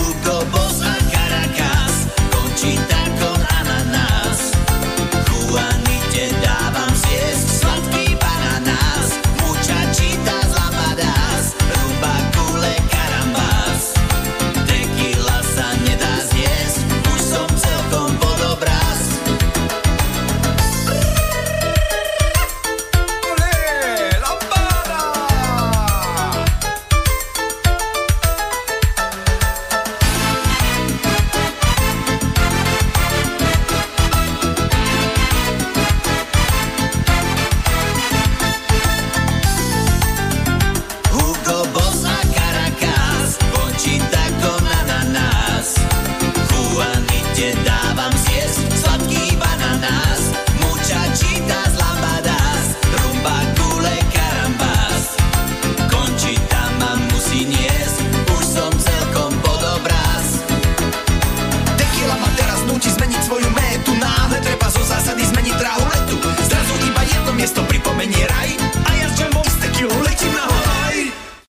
[0.00, 0.85] Hugo Boss